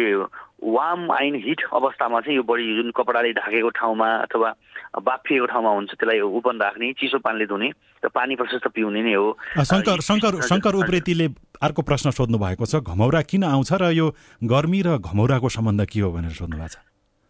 वार्म 0.65 1.11
आइन 1.13 1.35
हिट 1.45 1.61
अवस्थामा 1.71 2.21
चाहिँ 2.21 2.37
यो 2.37 2.43
बढी 2.43 2.65
जुन 2.77 2.91
कपडाले 2.97 3.33
ढाकेको 3.39 3.71
ठाउँमा 3.71 4.09
अथवा 4.27 4.51
बाफिएको 4.95 5.47
ठाउँमा 5.47 5.71
हुन्छ 5.75 5.91
त्यसलाई 5.91 6.21
ओपन 6.21 6.57
राख्ने 6.63 6.93
चिसो 6.95 7.19
पानीले 7.19 7.47
धुने 7.51 7.69
र 8.05 8.09
पानी 8.15 8.37
प्रशस्त 8.39 8.69
पिउने 8.71 9.03
नै 9.03 9.15
हो। 9.19 9.37
शङ्कर 9.59 9.99
शङ्कर 10.07 10.41
शङ्कर 10.47 10.75
उप्रेतीले 10.87 11.27
अर्को 11.59 11.83
प्रश्न 11.83 12.11
सोध्नु 12.15 12.39
भएको 12.39 12.65
छ 12.67 12.79
घमौरा 12.79 13.23
किन 13.27 13.45
आउँछ 13.51 13.73
र 13.83 13.91
यो 13.91 14.07
गर्मी 14.47 14.81
र 14.87 14.99
घमौराको 15.03 15.49
सम्बन्ध 15.51 15.87
के 15.91 16.01
हो 16.01 16.11
भनेर 16.15 16.35
सोध्नु 16.39 16.59
भएको 16.63 16.69
छ? 16.69 16.79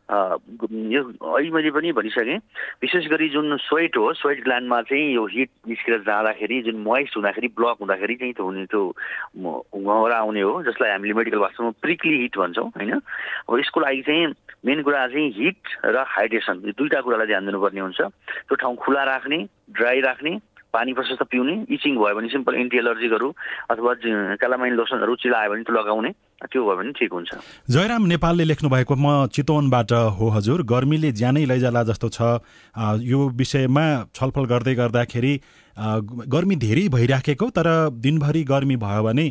यो 0.04 1.00
अहिले 1.00 1.50
मैले 1.50 1.70
पनि 1.72 1.92
भनिसकेँ 1.96 2.36
विशेष 2.84 3.06
गरी 3.08 3.28
जुन 3.32 3.56
स्वेट 3.56 3.96
हो 3.96 4.12
स्वेट 4.12 4.42
ग्ल्यान्डमा 4.44 4.80
चाहिँ 4.92 5.14
यो 5.14 5.24
हिट 5.32 5.50
निस्केर 5.68 5.98
जाँदाखेरि 6.04 6.60
जुन 6.68 6.76
मोइस्ट 6.84 7.16
हुँदाखेरि 7.16 7.48
ब्लक 7.56 7.76
हुँदाखेरि 7.80 8.14
चाहिँ 8.20 8.34
त्यो 8.36 8.44
हुने 8.44 8.64
त्यो 8.68 8.82
घौरा 9.80 10.16
आउने 10.16 10.40
हो 10.44 10.62
जसलाई 10.68 10.90
हामीले 10.90 11.14
मेडिकल 11.16 11.38
भाषामा 11.40 11.70
प्रिकली 11.80 12.16
हिट 12.20 12.36
भन्छौँ 12.36 12.68
होइन? 12.76 12.92
अब 13.48 13.58
यसको 13.58 13.80
लागि 13.80 14.02
चाहिँ 14.04 14.26
मेन 14.64 14.82
कुरा 14.82 15.06
चाहिँ 15.06 15.30
हिट 15.36 15.60
र 15.84 16.04
हाइड्रेसन 16.08 16.62
यो 16.64 16.72
दुईवटा 16.72 17.00
कुरालाई 17.04 17.26
ध्यान 17.26 17.44
दिनुपर्ने 17.46 17.80
हुन्छ। 17.80 18.00
त्यो 18.48 18.54
ठाउँ 18.56 18.76
खुला 18.80 19.02
राख्ने 19.04 19.38
ड्राई 19.76 20.00
राख्ने 20.00 20.32
पानी 20.72 20.92
प्रशस्त 20.96 21.22
पिउने 21.28 21.54
इचिङ 21.68 21.92
भयो 22.00 22.14
भने 22.16 22.28
सिम्पल 22.32 22.54
एन्टी 22.64 22.76
एलर्जिकहरू 22.80 23.28
अथवा 23.70 23.92
क्यालामाइन 24.40 24.72
लोसनहरू 24.74 25.14
चिलायो 25.20 25.50
भने 25.52 25.62
त्यो 25.68 25.74
लगाउने। 25.76 26.10
त्यो 26.52 26.60
भयो 26.64 26.76
भने 26.76 26.92
ठिक 26.92 27.12
हुन्छ। 27.12 27.30
जयराम 27.70 28.02
नेपालले 28.06 28.44
लेख्नु 28.44 28.68
भएको 28.70 28.94
म 28.94 29.26
चितवनबाट 29.32 29.92
हो 30.18 30.26
हजुर। 30.36 30.62
गर्मीले 30.62 31.12
ज्यानै 31.12 31.44
लैजाला 31.44 31.82
जस्तो 31.90 32.08
छ। 32.08 32.18
यो 33.02 33.18
विषयमा 33.32 33.84
छलफल 34.14 34.44
गर्दै 34.44 34.74
गर्दाखेरि 34.74 35.34
गर्मी 36.30 36.56
धेरै 36.56 36.88
भइराखेको 36.88 37.46
तर 37.50 37.68
दिनभरि 37.90 38.42
गर्मी 38.44 38.76
भयो 38.76 39.02
भने 39.02 39.26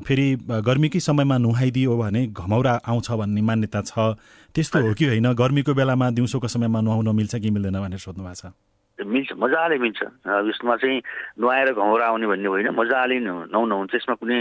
फेरि 0.00 0.26
गर्मीकै 0.64 1.00
समयमा 1.00 1.36
नुहाइदियो 1.38 1.96
भने 1.96 2.26
घमौरा 2.32 2.74
आउँछ 2.88 3.10
भन्ने 3.12 3.42
मान्यता 3.42 3.80
छ। 3.82 4.16
त्यस्तो 4.54 4.80
हो 4.80 4.92
कि 4.94 5.04
होइन? 5.10 5.32
गर्मीको 5.34 5.74
बेलामा 5.74 6.10
दिउँसोको 6.16 6.48
समयमा 6.48 6.80
नुहाउन 6.80 7.08
मिल्छ 7.16 7.34
कि 7.36 7.50
मिल्दैन 7.50 7.76
भनेर 7.84 7.98
सोध्नु 7.98 8.24
भएको 8.24 8.48
छ। 8.48 8.54
मिल्छ 8.94 9.32
मजाले 9.36 9.76
मिल्छ। 9.82 10.00
यसमा 10.48 10.74
चाहिँ 10.78 11.02
नुहाएर 11.42 11.68
घाउरा 11.74 12.06
आउने 12.06 12.26
भन्ने 12.30 12.48
होइन 12.48 12.68
मजाले 12.78 13.18
नुहाउनुहुन्छ 13.20 13.90
त्यसमा 13.90 14.14
कुनै 14.22 14.40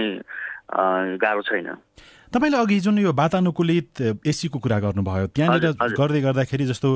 गाह्रो 0.70 1.42
छैन। 1.42 1.68
तपाईँले 2.34 2.58
अघि 2.58 2.80
जुन 2.80 2.98
यो 3.00 3.14
वातानुकूलित 3.14 4.26
एसीको 4.26 4.58
कुरा 4.60 4.80
गर्नुभयो 4.80 5.28
त्यहाँनिर 5.38 5.94
गर्दै 5.94 6.22
गर्दाखेरि 6.22 6.66
जस्तो 6.66 6.90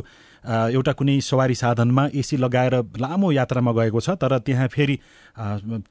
एउटा 0.47 0.91
कुनै 0.91 1.19
सवारी 1.21 1.55
साधनमा 1.55 2.07
एसी 2.15 2.37
लगाएर 2.37 2.75
लामो 2.97 3.31
यात्रामा 3.31 3.71
गएको 3.71 3.99
छ 3.99 4.09
तर 4.15 4.37
त्यहाँ 4.39 4.67
फेरि 4.67 4.95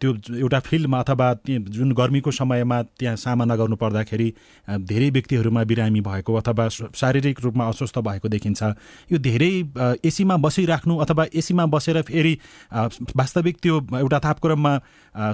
त्यो 0.00 0.12
एउटा 0.36 0.60
फिल्डमा 0.60 0.98
अथवा 1.00 1.32
जुन 1.46 1.92
गर्मीको 1.92 2.30
समयमा 2.30 2.82
त्यहाँ 2.82 3.16
सामना 3.16 3.56
गर्नु 3.56 3.76
पर्दाखेरि 3.76 4.32
धेरै 4.80 5.10
व्यक्तिहरूमा 5.10 5.64
बिरामी 5.64 6.00
भएको 6.00 6.34
अथवा 6.34 6.68
शारीरिक 6.68 7.40
रूपमा 7.40 7.68
अस्वस्थ 7.68 7.98
भएको 7.98 8.28
देखिन्छ। 8.28 8.62
यो 9.12 9.18
धेरै 9.18 9.52
एसीमा 10.04 10.36
बसिराख्नु 10.36 10.96
अथवा 10.96 11.26
एसीमा 11.34 11.66
बसेर 11.66 12.02
फेरि 12.02 12.38
वास्तविक 13.16 13.56
त्यो 13.62 13.80
एउटा 14.00 14.18
तापक्रममा 14.18 14.78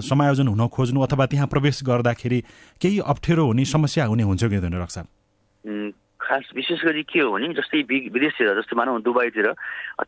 समायोजन 0.02 0.48
हुन 0.48 0.66
खोज्नु 0.68 1.00
अथवा 1.00 1.26
त्यहाँ 1.26 1.46
प्रवेश 1.46 1.84
गर्दाखेरि 1.84 2.44
केही 2.80 2.98
अप्ठ्यारो 2.98 3.46
हुने 3.46 3.64
समस्या 3.64 4.04
हुने 4.04 4.22
हुन्छ 4.22 4.44
कि 4.44 4.56
हुँदैन 4.56 5.92
खास 6.32 6.48
विशेष 6.56 6.84
गरी 6.84 7.02
के 7.12 7.20
हो 7.20 7.32
भने 7.32 7.52
जस्तै 7.52 7.84
विदेशतिर 8.08 8.56
जस्तै 8.56 8.76
मानौ 8.76 9.04
दुबईतिर 9.04 9.52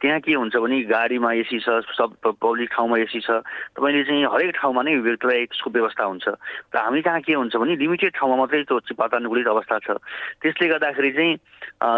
त्यहाँ 0.00 0.21
के 0.25 0.33
हुन्छ 0.33 0.57
भने 0.57 0.81
गाडीमा 0.88 1.33
एसी 1.45 1.61
छ 1.61 1.85
सब 1.93 2.16
पब्लिक 2.25 2.69
ठाउँमा 2.73 2.97
एसी 3.04 3.21
छ। 3.21 3.45
तपाईँले 3.76 4.02
चाहिँ 4.09 4.25
हरेक 4.33 4.57
ठाउँमा 4.57 4.83
नै 4.88 4.95
व्यक्तिलाई 5.04 5.45
त्यसको 5.52 5.69
व्यवस्था 5.69 6.04
हुन्छ। 6.04 6.25
र 6.73 6.76
हामी 6.81 7.00
कहाँ 7.04 7.21
के 7.28 7.33
हुन्छ 7.37 7.57
भने 7.61 7.76
लिमिटेड 7.76 8.12
ठाउँमा 8.16 8.37
मात्रै 8.40 8.62
त्यो 8.64 8.81
वातानुकूलित 8.97 9.49
अवस्था 9.52 9.76
छ। 9.85 9.88
त्यसले 10.40 10.69
गर्दाखेरि 10.73 11.11
चाहिँ 11.12 11.33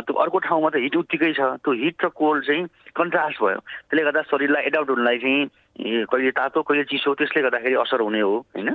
त्यो 0.03 0.15
अर्को 0.19 0.39
ठाउँमा 0.43 0.69
त 0.75 0.77
हिट 0.83 0.97
उत्तिकै 1.07 1.33
छ। 1.39 1.63
त्यो 1.63 1.73
हिट 1.87 1.97
र 2.03 2.09
कोल्ड 2.11 2.43
चाहिँ 2.51 2.67
कन्ट्रास्ट 2.99 3.39
भयो। 3.39 3.59
त्यसले 3.63 4.03
गर्दा 4.11 4.23
शरीरलाई 4.27 4.63
एडाप्ट 4.75 4.91
हुनलाई 4.91 5.19
चाहिँ 5.23 5.41
कहिले 6.11 6.31
तातो 6.35 6.63
कहिले 6.67 6.85
चिसो 6.91 7.15
त्यसले 7.15 7.43
गर्दाखेरि 7.47 7.75
असर 7.79 8.01
हुने 8.03 8.21
हो 8.27 8.35
होइन? 8.59 8.75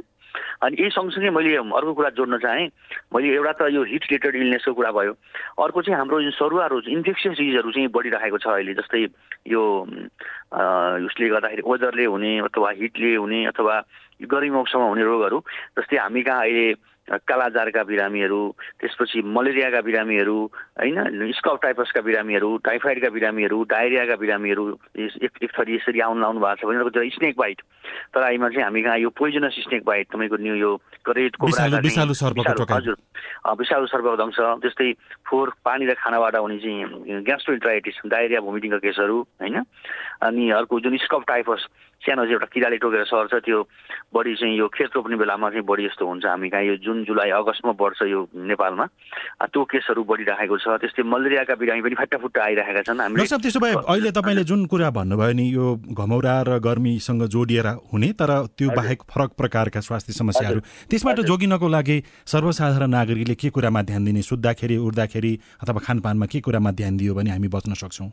अनि 0.63 0.75
यही 0.79 0.89
सँगसँगै 0.89 1.29
मैले 1.29 1.55
अर्को 1.55 1.93
कुरा 1.93 2.09
जोड्न 2.15 2.37
चाहेँ। 2.37 2.67
मैले 3.13 3.27
एउटा 3.35 3.51
त 3.51 3.61
यो 3.73 3.83
हिट 3.83 4.03
रिलेटेड 4.11 4.35
इलनेसको 4.35 4.73
कुरा 4.73 4.91
भयो। 4.91 5.13
अर्को 5.59 5.81
चाहिँ 5.81 5.97
हाम्रो 5.97 6.21
जुन 6.21 6.31
सरुवाहरू 6.39 6.77
इन्फेक्सियस 6.87 7.37
डिजिजहरू 7.37 7.71
चाहिँ 7.71 7.87
बढिरहेको 7.91 8.37
छ 8.37 8.47
अहिले 8.47 8.73
जस्तै 8.79 9.01
यो 9.47 9.61
उसले 10.51 11.27
गर्दाखेरि 11.29 11.61
वेदरले 11.65 12.05
हुने 12.05 12.31
अथवा 12.47 12.69
हिटले 12.79 13.15
हुने 13.15 13.39
अथवा 13.51 13.75
गर्मी 14.21 14.49
मौसममा 14.49 14.87
हुने 14.87 15.03
रोगहरू 15.03 15.37
जस्तै 15.79 15.97
हामी 15.97 16.21
कहाँ 16.23 16.41
अहिले 16.41 16.65
कालाजारका 17.11 17.83
बिरामीहरू 17.83 18.41
त्यसपछि 18.79 19.21
मलेरियाका 19.21 19.81
बिरामीहरू 19.81 20.37
होइन 20.79 21.31
स्कप 21.35 21.59
टाइपसका 21.61 22.01
बिरामीहरू 22.01 22.49
टाइफाइडका 22.63 23.09
बिरामीहरू 23.09 23.63
डायरियाका 23.67 24.15
बिरामीहरू 24.15 24.63
एक 24.95 25.43
एक 25.43 25.51
थरी 25.51 25.75
यसरी 25.75 25.99
आउनु 25.99 26.21
लाउनु 26.21 26.39
भएको 26.39 26.55
छ 26.55 26.65
भने 26.71 26.89
त्यो 26.89 27.09
स्नेक 27.19 27.35
बाइट। 27.37 27.61
तराईमा 28.15 28.47
चाहिँ 28.49 28.63
हामी 28.63 28.81
कहाँ 28.83 28.97
यो 28.99 29.09
पोइजनस 29.11 29.55
स्नेक 29.67 29.83
बाइट 29.83 30.07
तपाईँको 30.07 30.37
न्यू 30.39 30.55
यो 30.55 30.71
करेटको 31.05 31.47
हजुर। 31.47 32.95
विषालु 33.59 33.85
सर्पको 33.91 34.15
दंश 34.15 34.37
त्यस्तै 34.39 34.91
फोहोर 35.27 35.49
पानी 35.65 35.85
र 35.85 35.93
खानाबाट 35.99 36.35
हुने 36.35 36.57
चाहिँ 36.63 37.23
ग्यास्ट्रोइन्ट्राइटिस 37.27 37.95
डायरिया 38.07 38.39
भोमिटिङका 38.39 38.77
केसहरू 38.77 39.17
होइन। 39.41 39.57
अनि 40.23 40.49
अर्को 40.49 40.79
जुन 40.79 40.97
स्कप 40.97 41.23
टाइफस 41.27 41.67
सानो 42.01 42.21
चाहिँ 42.25 42.33
एउटा 42.33 42.47
किराले 42.53 42.77
टोकेर 42.81 43.03
सर्छ 43.05 43.33
त्यो 43.45 43.57
बढी 44.13 44.33
चाहिँ 44.35 44.57
यो 44.57 44.67
खेत 44.67 44.91
रोप्ने 44.95 45.15
बेलामा 45.21 45.49
चाहिँ 45.49 45.65
बढी 45.65 45.85
यस्तो 45.85 46.03
हुन्छ। 46.05 46.25
हामी 46.25 46.49
कहाँ 46.49 46.63
यो 46.65 46.75
जुन 46.81 47.03
जुलाई 47.05 47.29
अगस्तमा 47.29 47.73
बढ्छ 47.77 48.01
यो 48.09 48.19
नेपालमा। 48.33 48.85
त्यो 49.45 49.61
केसहरू 49.69 50.01
बढिरहेको 50.03 50.57
छ। 50.57 50.65
त्यस्तै 50.81 51.03
मलेरियाका 51.05 51.55
बिरामी 51.61 51.81
पनि 51.85 51.95
फाटाफुट्टा 52.01 52.41
आइरहेका 52.41 52.81
छन्। 52.89 52.99
हामीले 53.05 53.27
त्यसो 53.29 53.59
भए 53.61 53.73
अहिले 53.85 54.11
तपाईँले 54.11 54.43
जुन 54.49 54.65
कुरा 54.65 54.89
भन्नुभयो 54.97 55.33
नि 55.37 55.45
यो 55.53 55.65
घमौरा 55.93 56.35
र 56.49 56.59
गर्मीसँग 56.59 57.23
जोडिएर 57.29 57.67
हुने 57.93 58.09
तर 58.17 58.31
त्यो 58.57 58.69
बाहेक 58.73 58.99
फरक 59.05 59.31
प्रकारका 59.37 59.79
स्वास्थ्य 59.79 60.13
समस्याहरू 60.13 60.59
त्यसबाट 60.89 61.19
जोगिनको 61.29 61.67
लागि 61.67 61.97
सर्वसाधारण 62.25 62.89
नागरिकले 62.89 63.35
के 63.35 63.49
कुरामा 63.49 63.81
ध्यान 63.81 64.05
दिने? 64.05 64.21
सुत्दाखेरि 64.21 64.77
उठ्दाखेरि 64.77 65.33
अथवा 65.63 65.79
खानपानमा 65.85 66.25
के 66.25 66.39
कुरामा 66.41 66.71
ध्यान 66.71 66.97
दियो 66.97 67.13
भने 67.13 67.29
हामी 67.29 67.47
बच्न 67.47 67.73
सक्छौँ? 67.73 68.09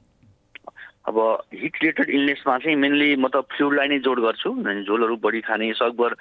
अब 1.09 1.43
हिट 1.55 1.77
रिलेटेड 1.83 2.11
इलनेसमा 2.11 2.59
चाहिँ 2.59 2.77
मेनली 2.77 3.17
म 3.17 3.29
त 3.29 3.37
फ्लुडलाई 3.37 3.88
नै 3.88 3.99
जोड 3.99 4.21
गर्छु 4.21 4.50
झोलहरू 4.85 5.17
बढी 5.17 5.41
खाने 5.41 5.73
सकभर 5.73 6.15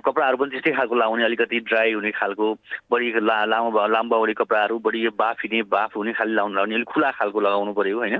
कपडाहरू 0.00 0.36
पनि 0.36 0.50
त्यस्तै 0.50 0.72
खालको 0.72 0.94
लाउने 0.96 1.24
अलिकति 1.24 1.60
ड्राई 1.60 1.92
हुने 1.92 2.10
खालको 2.10 2.46
बढी 2.90 3.12
ला 3.20 3.44
लामो 3.44 3.86
लाम्बा 3.86 4.16
बढी 4.18 4.34
कपडाहरू 4.40 4.78
बढी 4.80 5.08
बाफिने 5.12 5.60
बाफ 5.68 5.96
हुने 5.96 6.12
खालि 6.16 6.32
लाउनु 6.32 6.54
लाउने 6.56 6.74
अलिक 6.74 6.88
खुला 6.88 7.10
खालको 7.20 7.40
लगाउनु 7.40 7.72
पऱ्यो 7.76 7.98
होइन? 7.98 8.16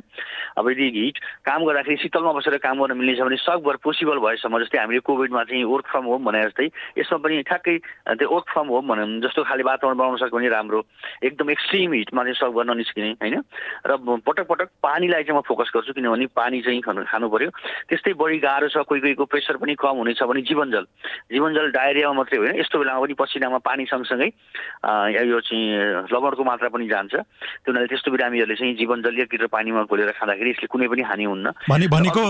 अब 0.58 0.68
यदि 0.70 0.86
हिट 1.00 1.18
काम 1.48 1.64
गर्दाखेरि 1.64 1.96
शीतलमा 1.96 2.32
बसेर 2.36 2.56
काम 2.68 2.84
गर्न 2.84 2.96
मिल्नेछ 3.00 3.20
भने 3.24 3.36
सकभर 3.40 3.76
पोसिबल 3.80 4.18
भएसम्म 4.20 4.60
जस्तै 4.60 4.78
हामीले 4.78 5.00
कोभिडमा 5.00 5.44
चाहिँ 5.48 5.64
वर्क 5.64 5.86
फ्रम 5.88 6.04
होम 6.04 6.24
भने 6.28 6.44
जस्तै 6.44 6.68
यसमा 7.00 7.18
पनि 7.24 7.42
ठ्याक्कै 7.48 7.76
त्यो 8.20 8.28
वर्क 8.28 8.46
फ्रम 8.52 8.68
होम 8.68 8.84
भनौँ 8.92 9.08
जस्तो 9.24 9.44
खाले 9.48 9.62
वातावरण 9.62 9.96
बनाउन 9.96 10.16
सक्यो 10.20 10.36
भने 10.36 10.48
राम्रो 10.52 10.84
एकदम 11.24 11.50
एक्सट्रिम 11.56 11.92
हिटमा 11.92 12.22
चाहिँ 12.28 12.38
सकभर 12.44 12.64
ननिस्किने 12.68 13.10
होइन? 13.24 13.40
र 13.88 14.20
पटक 14.28 14.46
पटक 14.52 14.68
पानीलाई 14.84 15.22
चाहिँ 15.24 15.38
म 15.38 15.42
फोकस 15.48 15.72
गर्छु 15.74 15.92
किन 15.96 16.09
किनभने 16.10 16.26
पानी 16.34 16.60
चाहिँ 16.62 16.80
खानु 16.82 17.04
खानु 17.06 17.28
पर्यो। 17.30 17.50
त्यस्तै 17.86 18.12
बढी 18.18 18.38
गाह्रो 18.42 18.68
छ 18.68 18.82
कोही 18.82 19.00
कोहीको 19.00 19.24
प्रेसर 19.30 19.56
पनि 19.62 19.74
कम 19.78 19.96
हुनेछ 20.02 20.22
भने 20.26 20.42
जीवनजल। 20.42 20.84
जीवनजल 21.30 21.66
डायरियामा 21.70 22.14
मात्रै 22.18 22.38
होइन 22.38 22.58
यस्तो 22.58 22.78
बेलामा 22.78 23.00
पनि 23.00 23.14
पसिनामा 23.14 23.58
पानी 23.62 23.84
सँगसँगै 23.86 24.28
यो 25.22 25.38
चाहिँ 25.46 26.10
लवणको 26.10 26.42
मात्रा 26.42 26.68
पनि 26.74 26.86
जान्छ। 26.90 27.14
त्यो 27.14 27.70
हुनाले 27.70 27.86
त्यस्तो 27.86 28.10
बिरामीहरूले 28.10 28.54
चाहिँ 28.58 28.74
जीवनजल 28.74 29.18
एक 29.22 29.30
लिटर 29.34 29.46
पानीमा 29.54 29.82
घोलेर 29.86 30.10
खाँदाखेरि 30.18 30.50
यसले 30.50 30.66
कुनै 30.66 30.88
पनि 30.90 31.02
हानि 31.06 31.24
हुन्न। 31.30 31.46
भने 31.70 31.86
भनेको 31.86 32.24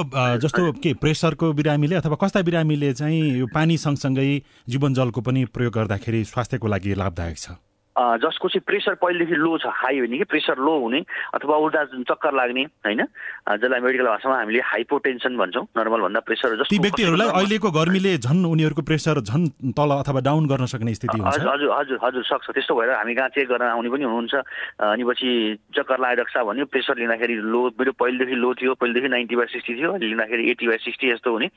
जस्तो 0.45 0.63
के 0.85 0.91
प्रेसरको 1.01 1.53
बिरामीले 1.57 1.97
अथवा 1.97 2.17
कस्ता 2.21 2.41
बिरामीले 2.45 2.93
चाहिँ 3.01 3.41
यो 3.41 3.47
पानी 3.49 3.77
सँगसँगै 3.81 4.29
जीवनजलको 4.69 5.21
पनि 5.21 5.45
प्रयोग 5.49 5.73
गर्दाखेरि 5.73 6.25
स्वास्थ्यको 6.29 6.67
लागि 6.69 6.95
लाभदायक 7.01 7.37
छ? 7.39 7.57
जसको 7.99 8.49
चाहिँ 8.49 8.63
प्रेसर 8.67 8.95
पहिलेदेखि 9.03 9.35
लो 9.35 9.59
छ 9.59 9.67
हाई 9.67 10.01
भने 10.01 10.19
कि 10.19 10.25
प्रेसर 10.31 10.59
लो 10.63 10.75
हुने 10.79 11.01
अथवा 11.35 11.57
उल्टा 11.57 11.85
चक्कर 12.07 12.33
लाग्ने 12.33 12.63
होइन? 12.87 13.03
जसलाई 13.51 13.81
मेडिकल 13.81 14.07
भाषामा 14.07 14.37
हामीले 14.39 14.61
हाइपोटेन्सन 14.63 15.37
भन्छौँ। 15.37 15.65
नर्मलभन्दा 15.77 16.21
प्रेसर 16.23 16.57
जस्तो 16.63 16.81
व्यक्तिहरूलाई 16.81 17.29
अहिलेको 17.29 17.71
गर्मीले 17.71 18.17
झन् 18.19 18.47
उनीहरूको 18.47 18.83
प्रेसर 18.87 19.21
झन् 19.21 19.75
तल 19.75 19.91
अथवा 20.01 20.21
डाउन 20.23 20.47
गर्न 20.47 20.67
सक्ने 20.71 20.95
स्थिति 20.95 21.19
हुन्छ। 21.19 21.35
हजुर 21.51 21.71
हजुर 21.75 21.99
हजुर 22.03 22.23
सक्छ। 22.31 22.47
त्यस्तो 22.51 22.75
भएर 22.79 22.91
हामी 22.95 23.15
कहाँ 23.15 23.29
चेक 23.35 23.49
गर्न 23.51 23.69
आउने 23.75 23.91
पनि 23.91 24.05
हुनुहुन्छ। 24.07 24.35
अनि 24.81 25.05
पछि 25.05 25.29
चक्कर 25.77 25.99
लगाइरहेको 25.99 26.31
छ 26.31 26.47
भने 26.47 26.65
प्रेसर 26.71 26.95
लिँदाखेरि 27.03 27.35
लो 27.43 27.61
मेरो 27.75 27.93
पहिलेदेखि 27.99 28.37
लो 28.39 28.55
थियो 28.55 28.75
पहिलेदेखि 28.81 29.09
नाइन्टी 29.11 29.37
बाई 29.37 29.47
सिक्सटी 29.51 29.75
थियो 29.77 29.97
लिँदाखेरि 29.99 30.43
एट्टी 30.51 30.67
बाई 30.71 30.79
सिक्सटी 30.87 31.11
जस्तो 31.11 31.31
हुने। 31.31 31.49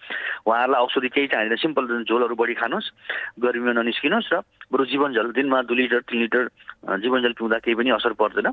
उहाँहरूलाई 0.50 0.82
औषधि 0.82 1.10
केही 1.14 1.28
चाहिँदैन 1.30 1.62
सिम्पल 1.62 2.04
झोलहरू 2.04 2.36
बढी 2.36 2.54
खानुहोस् 2.58 2.92
गर्मीमा 3.38 3.74
ननिस्किनुहोस् 3.80 4.34
र 4.34 4.42
बरु 4.74 4.86
जीवनजल 4.90 5.32
दिनमा 5.38 5.62
दुई 5.70 5.78
लिटर 5.78 6.02
तिन 6.10 6.23
लिटर 6.24 6.44
जीवनजल 7.04 7.34
पिउँदा 7.38 7.58
केही 7.60 7.76
पनि 7.76 7.90
असर 7.92 8.14
पर्दैन। 8.16 8.48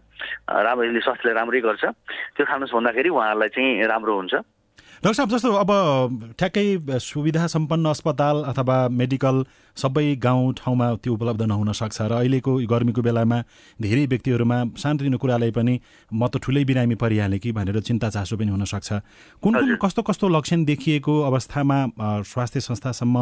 राम्रो 0.51 0.85
यसले 0.85 1.01
स्वास्थ्यलाई 1.01 1.35
राम्रै 1.39 1.61
गर्छ। 1.63 1.85
त्यो 2.35 2.45
खानुहोस् 2.47 2.75
भन्दाखेरि 2.75 3.09
उहाँहरूलाई 3.09 3.51
चाहिँ 3.55 3.87
राम्रो 3.87 4.15
हुन्छ। 4.17 4.35
डाक्टर 5.03 5.17
साहब 5.17 5.31
जस्तो 5.31 5.53
अब 5.55 6.35
ठ्याक्कै 6.39 6.99
सुविधा 7.01 7.47
सम्पन्न 7.49 7.89
अस्पताल 7.89 8.43
अथवा 8.45 8.77
मेडिकल 8.93 9.45
सबै 9.77 10.05
गाउँ 10.17 10.53
ठाउँमा 10.55 10.89
त्यो 10.97 11.13
उपलब्ध 11.15 11.43
नहुन 11.43 11.73
सक्छ 11.73 12.01
र 12.03 12.13
अहिलेको 12.15 12.57
गर्मीको 12.69 13.03
बेलामा 13.03 13.39
धेरै 13.79 14.05
व्यक्तिहरूमा 14.07 14.59
सानोतिनो 14.77 15.19
कुरालाई 15.19 15.51
पनि 15.51 15.75
म 16.11 16.29
त 16.29 16.37
ठुलै 16.39 16.65
बिरामी 16.67 16.95
परिहालेँ 16.97 17.39
कि 17.39 17.53
भनेर 17.55 17.81
चिन्ता 17.81 18.09
चासो 18.11 18.37
पनि 18.37 18.51
हुनसक्छ 18.51 18.89
कुन 19.43 19.53
कुन 19.55 19.77
कस्तो 19.79 20.03
कस्तो 20.03 20.29
लक्षण 20.29 20.65
देखिएको 20.67 21.15
अवस्थामा 21.23 21.79
स्वास्थ्य 22.29 22.61
संस्थासम्म 22.61 23.17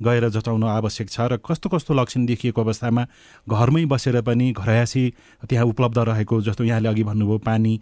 गएर 0.00 0.28
जचाउन 0.30 0.64
आवश्यक 0.70 1.10
छ 1.10 1.26
र 1.26 1.42
कस्तो 1.42 1.66
कस्तो 1.68 1.94
लक्षण 1.94 2.26
देखिएको 2.26 2.62
अवस्थामा 2.62 3.06
घरमै 3.48 3.84
बसेर 3.88 4.20
पनि 4.22 4.52
घरयासी 4.54 5.04
त्यहाँ 5.42 5.66
उपलब्ध 5.66 5.98
रहेको 6.04 6.40
जस्तो 6.44 6.64
यहाँले 6.64 6.88
अघि 6.88 7.04
भन्नुभयो 7.04 7.38
पानी 7.42 7.74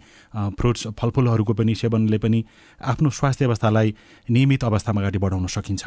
फ्रुट्स 0.57 0.87
फलफुलहरूको 0.97 1.53
पनि 1.53 1.75
सेवनले 1.77 2.17
पनि 2.17 2.43
आफ्नो 2.81 3.09
स्वास्थ्य 3.11 3.42
अवस्थालाई 3.43 3.89
नियमित 4.29 4.63
अवस्थामा 4.63 5.01
अगाडि 5.01 5.19
बढाउन 5.19 5.47
सकिन्छ। 5.47 5.83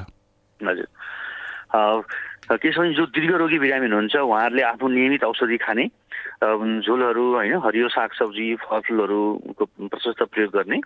हजुर। 0.60 0.88
त्यसो 2.46 2.82
जो 2.94 3.04
दीर्घरोगी 3.10 3.58
बिरामी 3.58 3.86
हुनुहुन्छ 3.86 4.16
उहाँहरूले 4.16 4.62
आफ्नो 4.62 4.88
नियमित 4.88 5.24
औषधि 5.24 5.56
खाने 5.58 5.84
झोलहरू 6.86 7.24
होइन 7.34 7.54
हरियो 7.58 7.88
सागसब्जी 7.88 8.46
फलफुलहरूको 8.62 9.64
प्रशस्त 9.90 10.22
प्रयोग 10.30 10.50
गर्ने 10.54 10.78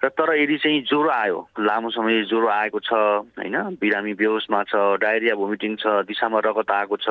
र 0.00 0.08
तर 0.08 0.32
यदि 0.32 0.56
चाहिँ 0.64 0.80
ज्वरो 0.88 1.10
आयो 1.10 1.38
लामो 1.60 1.90
समय 1.90 2.24
ज्वरो 2.24 2.48
आएको 2.48 2.78
छ 2.80 2.92
होइन 3.36 3.76
बिरामी 3.76 4.14
बेहोसमा 4.16 4.62
छ 4.64 4.96
डायरिया 4.96 5.34
भोमिटिङ 5.34 5.76
छ 5.76 6.08
दिशामा 6.08 6.38
रगत 6.40 6.70
आएको 6.72 6.96
छ 6.96 7.08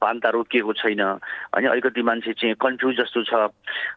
बान्ता 0.00 0.28
रोकिएको 0.30 0.72
छैन 0.80 1.02
होइन 1.02 1.66
अलिकति 1.68 2.02
मान्छे 2.02 2.32
चाहिँ 2.32 2.54
कन्फ्युज 2.56 2.96
जस्तो 2.96 3.20
छ 3.28 3.32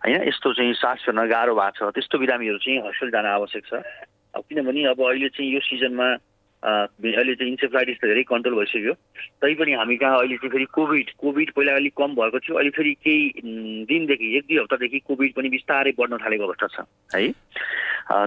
होइन 0.03 0.27
यस्तो 0.27 0.53
चाहिँ 0.53 0.73
सास 0.73 1.05
फेर्न 1.05 1.29
गाह्रो 1.31 1.55
भएको 1.55 1.79
छ 1.79 1.93
त्यस्तो 1.95 2.19
बिरामीहरू 2.19 2.57
चाहिँ 2.59 2.79
हस्पिटल 2.81 3.11
जान 3.11 3.25
आवश्यक 3.39 3.63
छ। 3.71 3.73
किनभने 4.37 4.83
अब 4.89 5.01
अहिले 5.07 5.29
चाहिँ 5.29 5.51
यो 5.53 5.59
सिजनमा 5.59 6.07
अहिले 6.63 7.33
चाहिँ 7.35 7.51
इन्सेफ्लाइटिस 7.51 7.97
त 7.99 8.05
धेरै 8.07 8.23
कन्ट्रोल 8.23 8.55
भइसक्यो। 8.55 8.93
तैपनि 9.43 9.73
हामी 9.73 9.95
कहाँ 9.99 10.17
अहिले 10.19 10.35
चाहिँ 10.39 10.51
फेरि 10.51 10.65
कोभिड 10.71 11.09
कोभिड 11.19 11.51
पहिला 11.51 11.75
अलिक 11.75 11.93
कम 11.97 12.15
भएको 12.15 12.39
थियो 12.39 12.55
अहिले 12.57 12.69
फेरि 12.71 12.93
केही 13.03 13.23
दिनदेखि 13.91 14.27
एक 14.37 14.43
दुई 14.47 14.57
हप्तादेखि 14.57 14.99
कोभिड 15.03 15.33
पनि 15.35 15.49
बिस्तारै 15.49 15.91
बढ्न 15.99 16.17
थालेको 16.23 16.43
अवस्था 16.47 16.67
छ 16.67 16.87
है? 17.15 17.27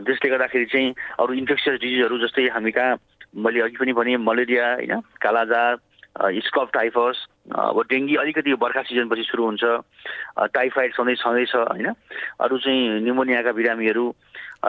त्यसले 0.05 0.29
गर्दाखेरि 0.31 0.67
चाहिँ 0.69 0.95
अरू 1.21 1.33
इन्फेक्सियस 1.35 1.81
डिजिजहरू 1.81 2.19
जस्तै 2.29 2.49
हामी 2.53 2.71
कहाँ 2.77 3.01
मैले 3.41 3.61
अघि 3.61 3.77
पनि 3.81 3.93
भने 3.93 4.17
मलेरिया 4.21 4.73
होइन 4.75 5.01
कालाजार 5.21 5.77
स्कप 6.17 6.71
टाइफस 6.73 7.17
अब 7.53 7.81
डेङ्गी 7.89 8.15
अलिकति 8.17 8.55
बर्खा 8.57 8.83
सिजनपछि 8.89 9.25
सुरु 9.33 9.45
हुन्छ 9.45 9.65
टाइफाइड 10.53 10.93
सधैँ 10.93 11.15
छँदैछ 11.21 11.55
होइन? 11.57 11.89
अरू 12.41 12.59
चाहिँ 12.59 13.01
निमोनियाका 13.01 13.53
बिरामीहरू 13.53 14.05